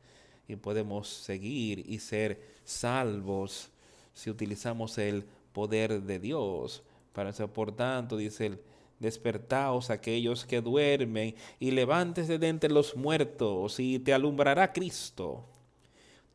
[0.47, 3.69] y podemos seguir y ser salvos
[4.15, 6.81] si utilizamos el poder de Dios.
[7.13, 8.59] Por tanto, dice el
[8.99, 15.45] despertaos aquellos que duermen y levántese de entre los muertos y te alumbrará Cristo.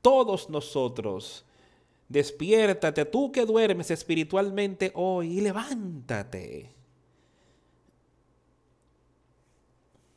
[0.01, 1.45] Todos nosotros,
[2.09, 6.71] despiértate tú que duermes espiritualmente hoy y levántate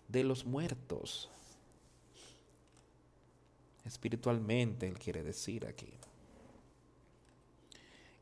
[0.07, 1.29] de los muertos.
[3.85, 5.93] Espiritualmente, Él quiere decir aquí.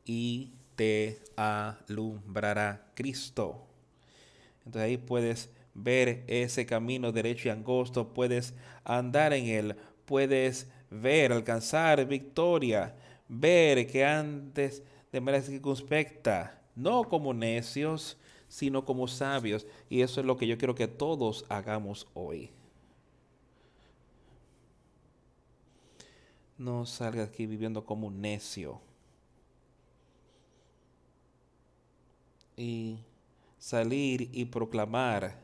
[0.04, 3.66] Y te alumbrará Cristo.
[4.64, 8.54] Entonces ahí puedes ver ese camino derecho y angosto, puedes
[8.84, 12.94] andar en él, puedes ver, alcanzar victoria,
[13.28, 18.16] ver que antes de manera circunspecta, no como necios,
[18.48, 19.66] sino como sabios.
[19.88, 22.50] Y eso es lo que yo quiero que todos hagamos hoy.
[26.58, 28.80] No salgas aquí viviendo como un necio.
[32.56, 32.98] Y
[33.58, 35.36] salir y proclamar,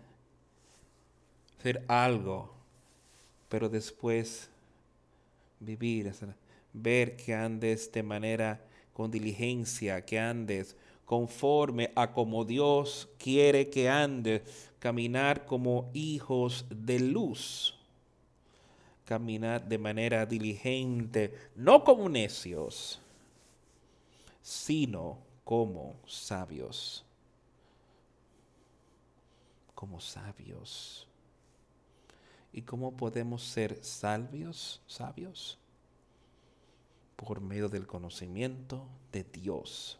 [1.58, 2.50] hacer algo,
[3.48, 4.48] pero después
[5.60, 6.12] vivir,
[6.72, 8.60] ver que andes de manera
[8.92, 14.42] con diligencia, que andes conforme a como Dios quiere que andes,
[14.78, 17.74] caminar como hijos de luz,
[19.04, 22.98] caminar de manera diligente, no como necios,
[24.40, 27.04] sino como sabios
[29.82, 31.08] como sabios.
[32.52, 34.80] ¿Y cómo podemos ser sabios?
[34.86, 35.58] Sabios
[37.16, 39.98] por medio del conocimiento de Dios.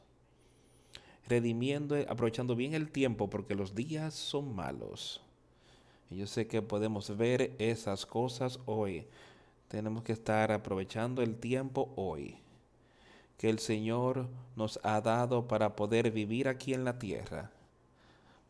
[1.26, 5.20] Redimiendo, aprovechando bien el tiempo porque los días son malos.
[6.10, 9.08] Y yo sé que podemos ver esas cosas hoy.
[9.66, 12.41] Tenemos que estar aprovechando el tiempo hoy
[13.38, 17.50] que el Señor nos ha dado para poder vivir aquí en la tierra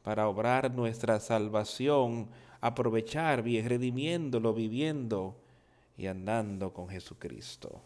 [0.02, 2.28] para obrar nuestra salvación,
[2.60, 5.36] aprovechar bien, redimiéndolo, viviendo
[5.96, 7.80] y andando con Jesucristo.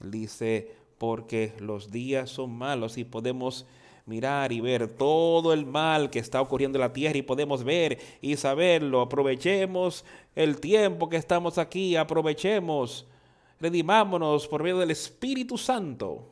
[0.00, 3.66] dice, porque los días son malos y podemos
[4.06, 7.98] mirar y ver todo el mal que está ocurriendo en la tierra y podemos ver
[8.20, 9.00] y saberlo.
[9.00, 10.04] Aprovechemos
[10.34, 13.06] el tiempo que estamos aquí, aprovechemos,
[13.60, 16.26] redimámonos por medio del Espíritu Santo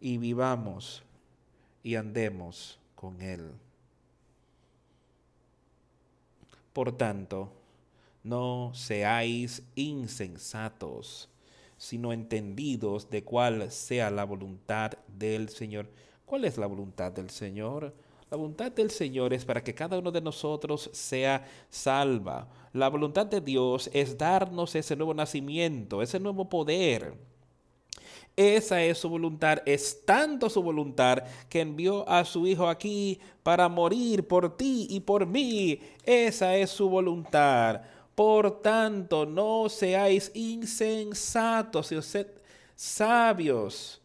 [0.00, 1.02] y vivamos
[1.82, 3.50] y andemos con Él.
[6.72, 7.52] Por tanto,
[8.22, 11.28] no seáis insensatos,
[11.76, 15.88] sino entendidos de cuál sea la voluntad del Señor.
[16.26, 17.94] ¿Cuál es la voluntad del Señor?
[18.30, 22.48] La voluntad del Señor es para que cada uno de nosotros sea salva.
[22.74, 27.14] La voluntad de Dios es darnos ese nuevo nacimiento, ese nuevo poder
[28.36, 33.68] esa es su voluntad, es tanto su voluntad que envió a su Hijo aquí para
[33.68, 35.80] morir por ti y por mí.
[36.02, 37.82] Esa es su voluntad.
[38.14, 42.26] Por tanto, no seáis insensatos, y sed
[42.74, 44.00] sabios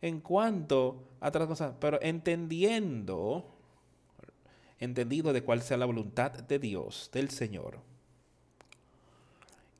[0.00, 3.44] en cuanto a otras cosas, pero entendiendo,
[4.84, 7.80] entendido de cuál sea la voluntad de Dios, del Señor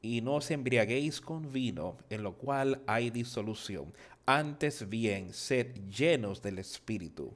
[0.02, 3.94] y no os embriaguéis con vino, en lo cual hay disolución.
[4.26, 7.32] Antes bien, sed llenos del Espíritu.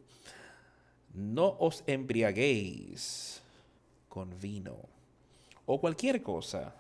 [1.15, 3.41] No os embriaguéis
[4.09, 4.77] con vino
[5.65, 6.75] o cualquier cosa.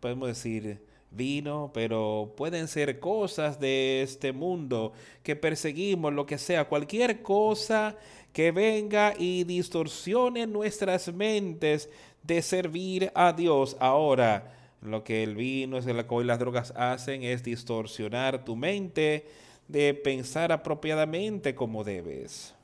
[0.00, 4.92] Podemos decir vino, pero pueden ser cosas de este mundo
[5.22, 7.96] que perseguimos, lo que sea, cualquier cosa
[8.36, 11.88] que venga y distorsione nuestras mentes
[12.22, 13.78] de servir a Dios.
[13.80, 14.52] Ahora,
[14.82, 19.26] lo que el vino, el alcohol y las drogas hacen es distorsionar tu mente
[19.68, 22.54] de pensar apropiadamente como debes.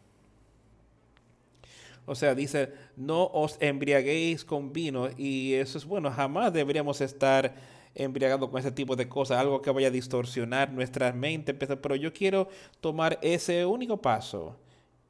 [2.04, 7.54] O sea, dice, no os embriaguéis con vino y eso es bueno, jamás deberíamos estar
[7.94, 12.12] embriagados con ese tipo de cosas, algo que vaya a distorsionar nuestra mente, pero yo
[12.12, 12.50] quiero
[12.82, 14.58] tomar ese único paso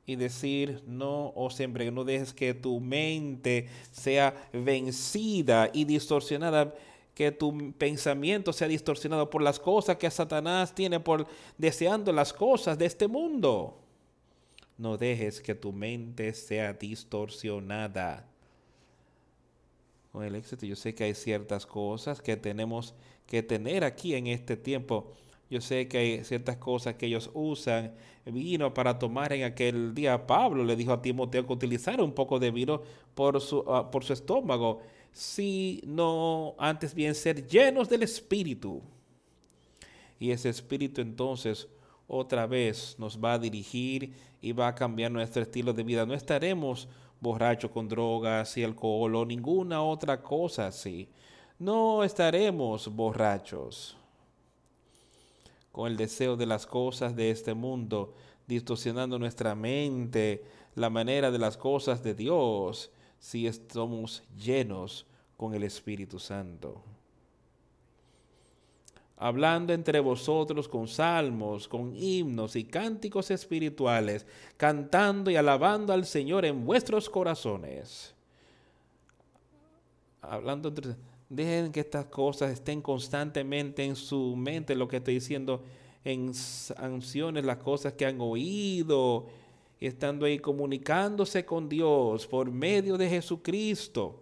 [0.05, 6.75] y decir, no os embriaguéis, no dejes que tu mente sea vencida y distorsionada
[7.15, 11.27] que tu pensamiento sea distorsionado por las cosas que Satanás tiene por
[11.59, 13.79] deseando las cosas de este mundo.
[14.79, 18.27] No dejes que tu mente sea distorsionada.
[20.11, 22.95] Con el éxito, yo sé que hay ciertas cosas que tenemos
[23.27, 25.13] que tener aquí en este tiempo.
[25.53, 27.93] Yo sé que hay ciertas cosas que ellos usan
[28.25, 30.27] vino para tomar en aquel día.
[30.27, 32.81] Pablo le dijo a Timoteo que utilizara un poco de vino
[33.15, 34.81] por su, ah, por su estómago
[35.13, 38.81] sino antes bien ser llenos del Espíritu.
[40.19, 41.69] Y ese Espíritu entonces
[42.07, 46.07] otra vez nos va a dirigir y va a cambiar nuestro estilo de vida.
[46.07, 46.89] No estaremos
[47.21, 51.11] borrachos con drogas y alcohol o ninguna otra cosa así.
[51.59, 53.99] No estaremos borrachos
[55.73, 58.15] con el deseo de las cosas de este mundo,
[58.47, 60.45] distorsionando nuestra mente,
[60.75, 66.83] la manera de las cosas de Dios, si estamos llenos con el Espíritu Santo.
[69.17, 74.27] Hablando entre vosotros con salmos, con himnos y cánticos espirituales,
[74.57, 78.15] cantando y alabando al Señor en vuestros corazones.
[80.21, 80.97] Hablando entre
[81.33, 85.63] Dejen que estas cosas estén constantemente en su mente, lo que estoy diciendo,
[86.05, 89.29] en sanciones, las cosas que han oído,
[89.81, 94.21] estando ahí comunicándose con Dios por medio de Jesucristo.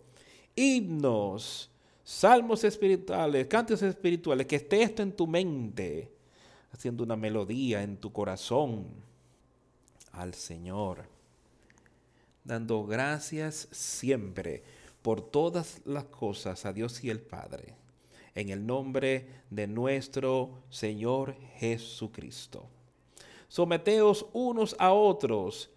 [0.55, 1.69] Himnos,
[2.05, 6.13] salmos espirituales, cantos espirituales, que esté esto en tu mente,
[6.73, 8.87] haciendo una melodía en tu corazón
[10.13, 11.07] al Señor,
[12.45, 14.63] dando gracias siempre
[15.03, 17.75] por todas las cosas a Dios y el Padre,
[18.35, 22.67] en el nombre de nuestro Señor Jesucristo.
[23.49, 25.71] Someteos unos a otros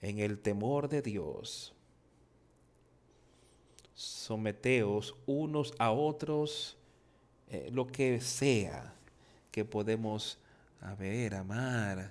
[0.00, 1.74] en el temor de Dios.
[3.94, 6.76] Someteos unos a otros
[7.50, 8.94] eh, lo que sea
[9.50, 10.38] que podemos
[10.98, 12.10] ver, amar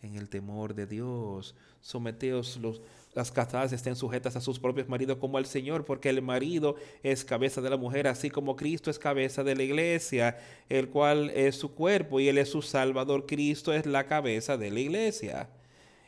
[0.00, 1.54] en el temor de Dios.
[1.80, 2.80] Someteos los
[3.12, 7.24] las casadas estén sujetas a sus propios maridos como al Señor, porque el marido es
[7.24, 10.38] cabeza de la mujer, así como Cristo es cabeza de la iglesia,
[10.68, 13.26] el cual es su cuerpo y Él es su Salvador.
[13.26, 15.48] Cristo es la cabeza de la iglesia.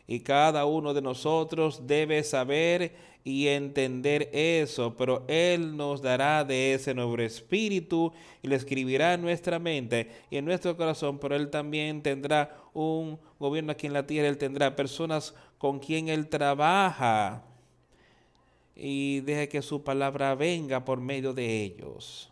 [0.07, 6.75] Y cada uno de nosotros debe saber y entender eso, pero Él nos dará de
[6.75, 8.13] ese nuevo espíritu
[8.43, 13.19] y le escribirá en nuestra mente y en nuestro corazón, pero Él también tendrá un
[13.39, 17.45] gobierno aquí en la tierra, Él tendrá personas con quien Él trabaja
[18.75, 22.31] y deje que su palabra venga por medio de ellos.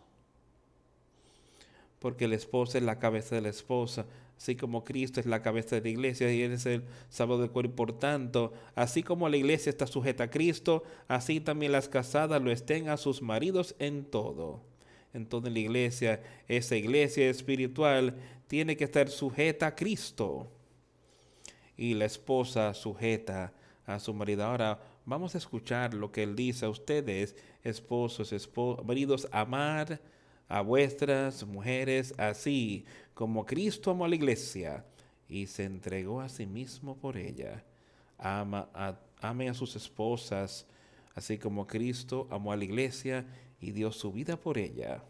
[1.99, 4.05] Porque el esposo es la cabeza de la esposa,
[4.41, 7.51] así como Cristo es la cabeza de la iglesia y Él es el salvador del
[7.51, 7.75] cuerpo.
[7.75, 12.51] Por tanto, así como la iglesia está sujeta a Cristo, así también las casadas lo
[12.51, 14.63] estén a sus maridos en todo.
[15.13, 18.15] En toda la iglesia, esa iglesia espiritual
[18.47, 20.49] tiene que estar sujeta a Cristo
[21.77, 23.53] y la esposa sujeta
[23.85, 24.43] a su marido.
[24.43, 28.33] Ahora vamos a escuchar lo que él dice a ustedes, esposos,
[28.83, 30.01] maridos, amar
[30.51, 32.83] a vuestras mujeres así
[33.13, 34.83] como Cristo amó a la iglesia
[35.29, 37.63] y se entregó a sí mismo por ella.
[38.17, 40.65] Ama a, amen a sus esposas
[41.15, 43.25] así como Cristo amó a la iglesia
[43.61, 45.01] y dio su vida por ella.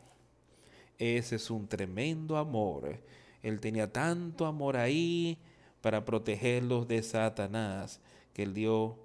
[0.99, 2.99] Ese es un tremendo amor.
[3.41, 5.39] Él tenía tanto amor ahí
[5.81, 7.99] para protegerlos de Satanás,
[8.33, 8.95] que Él dio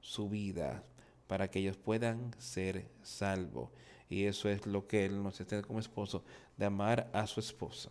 [0.00, 0.82] su vida
[1.28, 3.70] para que ellos puedan ser salvos.
[4.08, 6.24] Y eso es lo que Él nos está como esposo,
[6.56, 7.90] de amar a su esposa.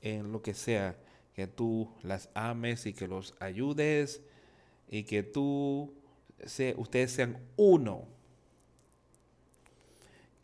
[0.00, 0.96] En lo que sea,
[1.34, 4.22] que tú las ames y que los ayudes
[4.88, 5.94] y que tú,
[6.76, 8.06] ustedes sean uno.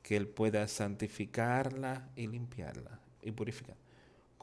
[0.03, 3.84] Que Él pueda santificarla y limpiarla y purificarla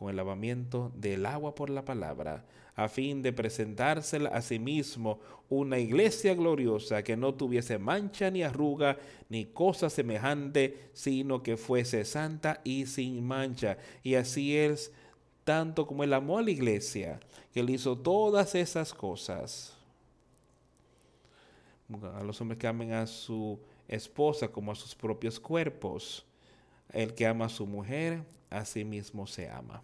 [0.01, 2.43] con el lavamiento del agua por la palabra,
[2.75, 8.41] a fin de presentársela a sí mismo una iglesia gloriosa que no tuviese mancha ni
[8.41, 8.97] arruga
[9.29, 13.77] ni cosa semejante, sino que fuese santa y sin mancha.
[14.01, 14.91] Y así es
[15.43, 17.19] tanto como el amó a la iglesia,
[17.53, 19.77] que él hizo todas esas cosas.
[22.15, 26.25] A los hombres que amen a su esposa como a sus propios cuerpos.
[26.91, 29.83] El que ama a su mujer, a sí mismo se ama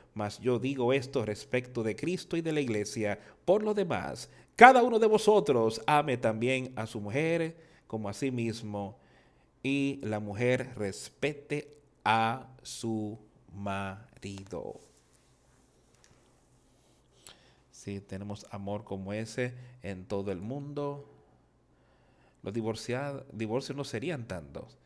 [0.13, 3.19] mas yo digo esto respecto de Cristo y de la iglesia.
[3.45, 7.55] Por lo demás, cada uno de vosotros ame también a su mujer
[7.87, 8.97] como a sí mismo
[9.63, 13.17] y la mujer respete a su
[13.53, 14.79] marido.
[17.71, 21.07] Si tenemos amor como ese en todo el mundo,
[22.43, 24.77] los divorcios no serían tantos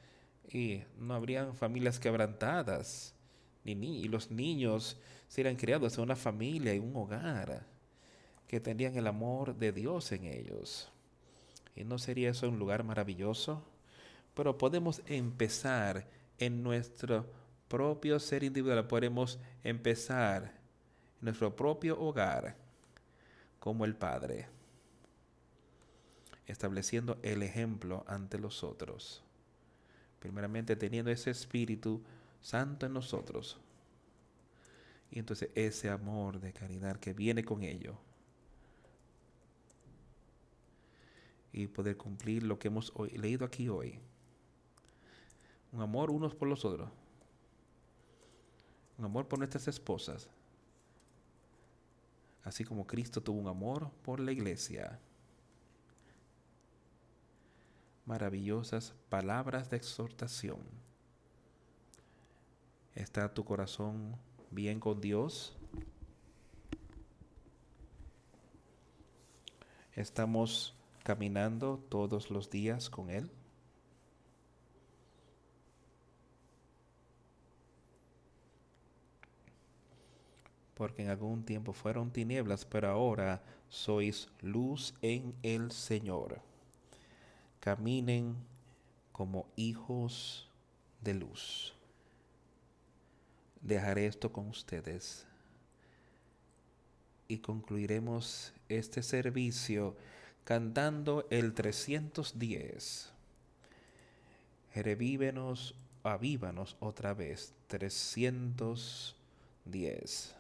[0.49, 3.15] y no habrían familias quebrantadas
[3.66, 4.98] ni, ni y los niños
[5.28, 7.66] serán criados en una familia, en un hogar,
[8.48, 10.90] que tendrían el amor de Dios en ellos.
[11.76, 13.64] ¿Y no sería eso un lugar maravilloso?
[14.34, 17.26] Pero podemos empezar en nuestro
[17.68, 22.56] propio ser individual, podemos empezar en nuestro propio hogar
[23.60, 24.48] como el Padre,
[26.46, 29.24] estableciendo el ejemplo ante los otros.
[30.20, 32.04] Primeramente teniendo ese Espíritu
[32.46, 33.58] Santo en nosotros.
[35.10, 37.98] Y entonces ese amor de caridad que viene con ello.
[41.52, 44.00] Y poder cumplir lo que hemos leído aquí hoy.
[45.72, 46.90] Un amor unos por los otros.
[48.98, 50.30] Un amor por nuestras esposas
[52.46, 55.00] así como Cristo tuvo un amor por la iglesia.
[58.06, 60.85] Maravillosas palabras de exhortación.
[62.96, 64.16] ¿Está tu corazón
[64.52, 65.56] bien con Dios?
[69.94, 70.74] ¿Estamos
[71.04, 73.30] caminando todos los días con Él?
[80.76, 86.42] porque en algún tiempo fueron tinieblas, pero ahora sois luz en el Señor.
[87.62, 88.36] Caminen
[89.12, 90.52] como hijos
[91.02, 91.74] de luz.
[93.66, 95.26] Dejaré esto con ustedes
[97.28, 99.98] y concluiremos este servicio
[100.44, 103.12] cantando el 310.
[104.76, 105.74] Revívenos,
[106.04, 107.56] avívanos otra vez.
[107.68, 110.35] 310.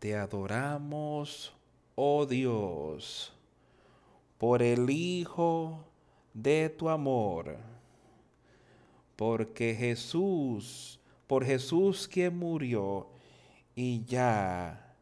[0.00, 1.52] Te adoramos,
[1.94, 3.34] oh Dios,
[4.38, 5.84] por el Hijo
[6.32, 7.58] de tu amor,
[9.14, 13.08] porque Jesús, por Jesús que murió
[13.76, 14.94] y ya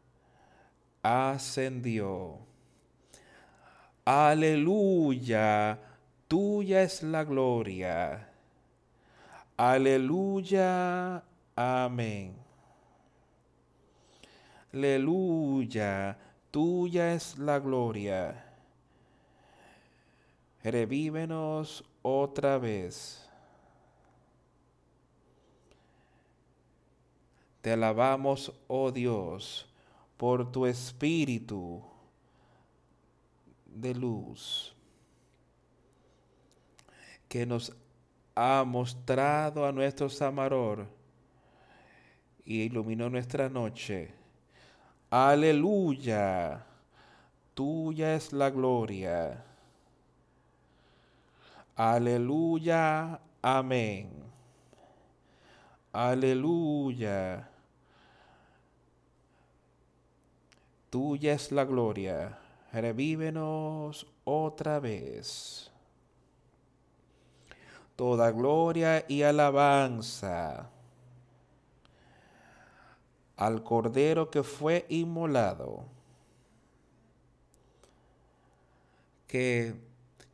[1.01, 2.37] ascendió.
[4.03, 5.79] Aleluya,
[6.27, 8.29] tuya es la gloria.
[9.55, 11.23] Aleluya,
[11.55, 12.48] amén.
[14.71, 16.17] Aleluya,
[16.51, 18.45] tuya es la gloria.
[20.63, 23.27] Revívenos otra vez.
[27.61, 29.67] Te alabamos, oh Dios,
[30.17, 31.81] por tu espíritu
[33.65, 34.75] de luz
[37.27, 37.75] que nos
[38.35, 40.87] ha mostrado a nuestro Samaror
[42.45, 44.18] y iluminó nuestra noche
[45.09, 46.63] Aleluya.
[47.55, 49.43] Tuya es la gloria.
[51.75, 53.19] Aleluya.
[53.41, 54.11] Amén.
[55.91, 57.49] Aleluya.
[60.91, 62.37] Tuya es la gloria.
[62.71, 65.71] Revívenos otra vez.
[67.95, 70.69] Toda gloria y alabanza
[73.39, 75.85] al Cordero que fue inmolado,
[79.27, 79.73] que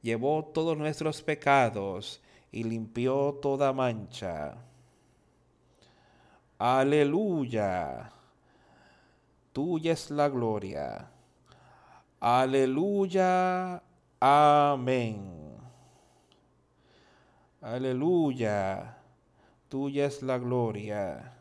[0.01, 2.19] llevó todos nuestros pecados
[2.51, 4.57] y limpió toda mancha.
[6.57, 8.09] Aleluya.
[9.53, 11.07] Tuya es la gloria.
[12.19, 13.83] Aleluya.
[14.19, 15.59] Amén.
[17.61, 18.97] Aleluya.
[19.69, 21.34] Tuya es la gloria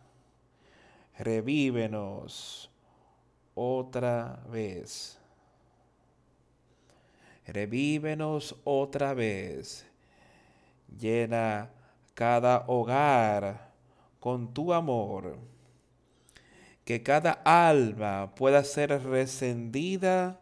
[1.19, 2.71] revívenos
[3.55, 5.19] otra vez.
[7.47, 9.87] Revívenos otra vez.
[10.99, 11.71] Llena
[12.15, 13.71] cada hogar
[14.19, 15.39] con tu amor.
[16.85, 20.41] Que cada alma pueda ser recendida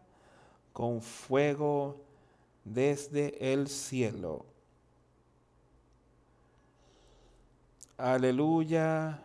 [0.73, 2.05] con fuego
[2.65, 4.47] desde el cielo.
[7.97, 9.23] Aleluya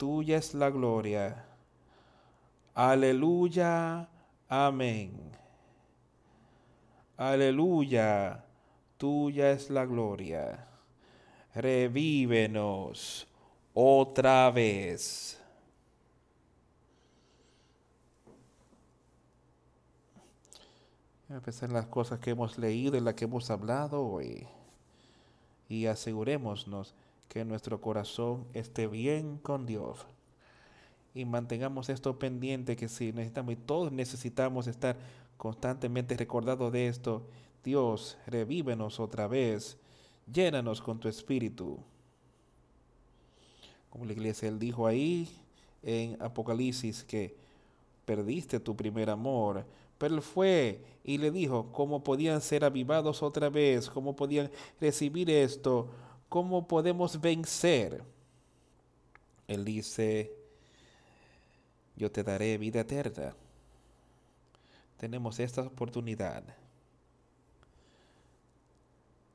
[0.00, 1.44] tuya es la gloria.
[2.74, 4.08] Aleluya,
[4.48, 5.12] amén.
[7.18, 8.42] Aleluya,
[8.96, 10.66] tuya es la gloria.
[11.54, 13.28] Revívenos
[13.74, 15.38] otra vez.
[21.28, 24.48] Empezar en las cosas que hemos leído y las que hemos hablado hoy.
[25.68, 26.94] Y asegurémonos
[27.30, 30.04] que nuestro corazón esté bien con Dios
[31.14, 34.96] y mantengamos esto pendiente que si necesitamos y todos necesitamos estar
[35.36, 37.22] constantemente recordados de esto.
[37.64, 39.76] Dios, revívenos otra vez,
[40.30, 41.78] llénanos con tu espíritu.
[43.90, 45.28] Como la iglesia, él dijo ahí
[45.82, 47.36] en Apocalipsis que
[48.04, 49.64] perdiste tu primer amor,
[49.98, 54.50] pero él fue y le dijo cómo podían ser avivados otra vez, cómo podían
[54.80, 55.88] recibir esto,
[56.30, 58.02] cómo podemos vencer.
[59.46, 60.32] Él dice,
[61.96, 63.34] yo te daré vida eterna.
[64.96, 66.44] Tenemos esta oportunidad.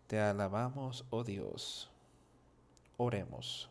[0.08, 1.92] Te alabamos, oh Dios.
[2.98, 3.70] Oremos.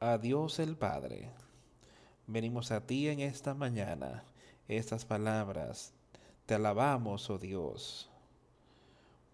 [0.00, 1.30] A Dios el Padre,
[2.26, 4.24] venimos a ti en esta mañana,
[4.66, 5.92] estas palabras.
[6.46, 8.10] Te alabamos, oh Dios,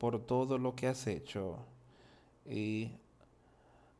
[0.00, 1.58] por todo lo que has hecho.
[2.48, 2.90] Y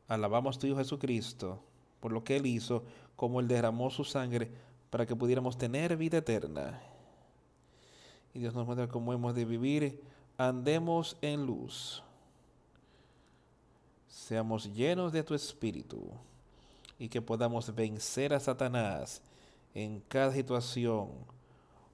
[0.07, 1.59] alabamos a tu Hijo Jesucristo
[1.99, 2.83] por lo que Él hizo,
[3.15, 4.49] como Él derramó su sangre
[4.89, 6.81] para que pudiéramos tener vida eterna.
[8.33, 10.01] Y Dios nos muestra cómo hemos de vivir.
[10.39, 12.01] Andemos en luz.
[14.07, 16.09] Seamos llenos de tu espíritu
[16.97, 19.21] y que podamos vencer a Satanás
[19.75, 21.09] en cada situación,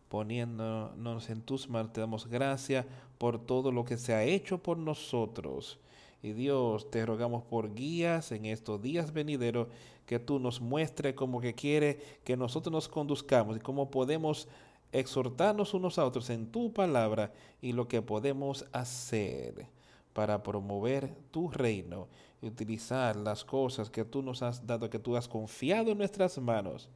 [0.08, 1.92] poniéndonos en tus manos.
[1.92, 2.86] Te damos gracias
[3.18, 5.80] por todo lo que se ha hecho por nosotros
[6.22, 9.68] y Dios, te rogamos por guías en estos días venideros,
[10.06, 14.48] que tú nos muestres como que quiere que nosotros nos conduzcamos y cómo podemos
[14.92, 19.68] exhortarnos unos a otros en tu palabra y lo que podemos hacer
[20.14, 22.08] para promover tu reino
[22.42, 26.38] y utilizar las cosas que tú nos has dado, que tú has confiado en nuestras
[26.40, 26.90] manos,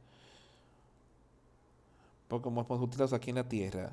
[2.28, 3.92] porque como hemos utilizado aquí en la tierra.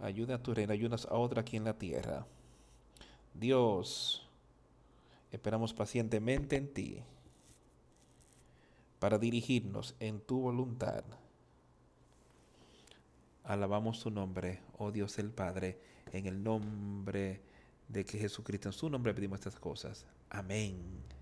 [0.00, 2.26] Ayuda a tu reino, ayudas a otra aquí en la tierra.
[3.34, 4.26] Dios,
[5.32, 7.02] esperamos pacientemente en ti
[8.98, 11.04] para dirigirnos en tu voluntad.
[13.44, 15.78] Alabamos tu nombre, oh Dios el Padre,
[16.12, 17.40] en el nombre
[17.88, 20.06] de que Jesucristo, en su nombre pedimos estas cosas.
[20.28, 21.17] Amén.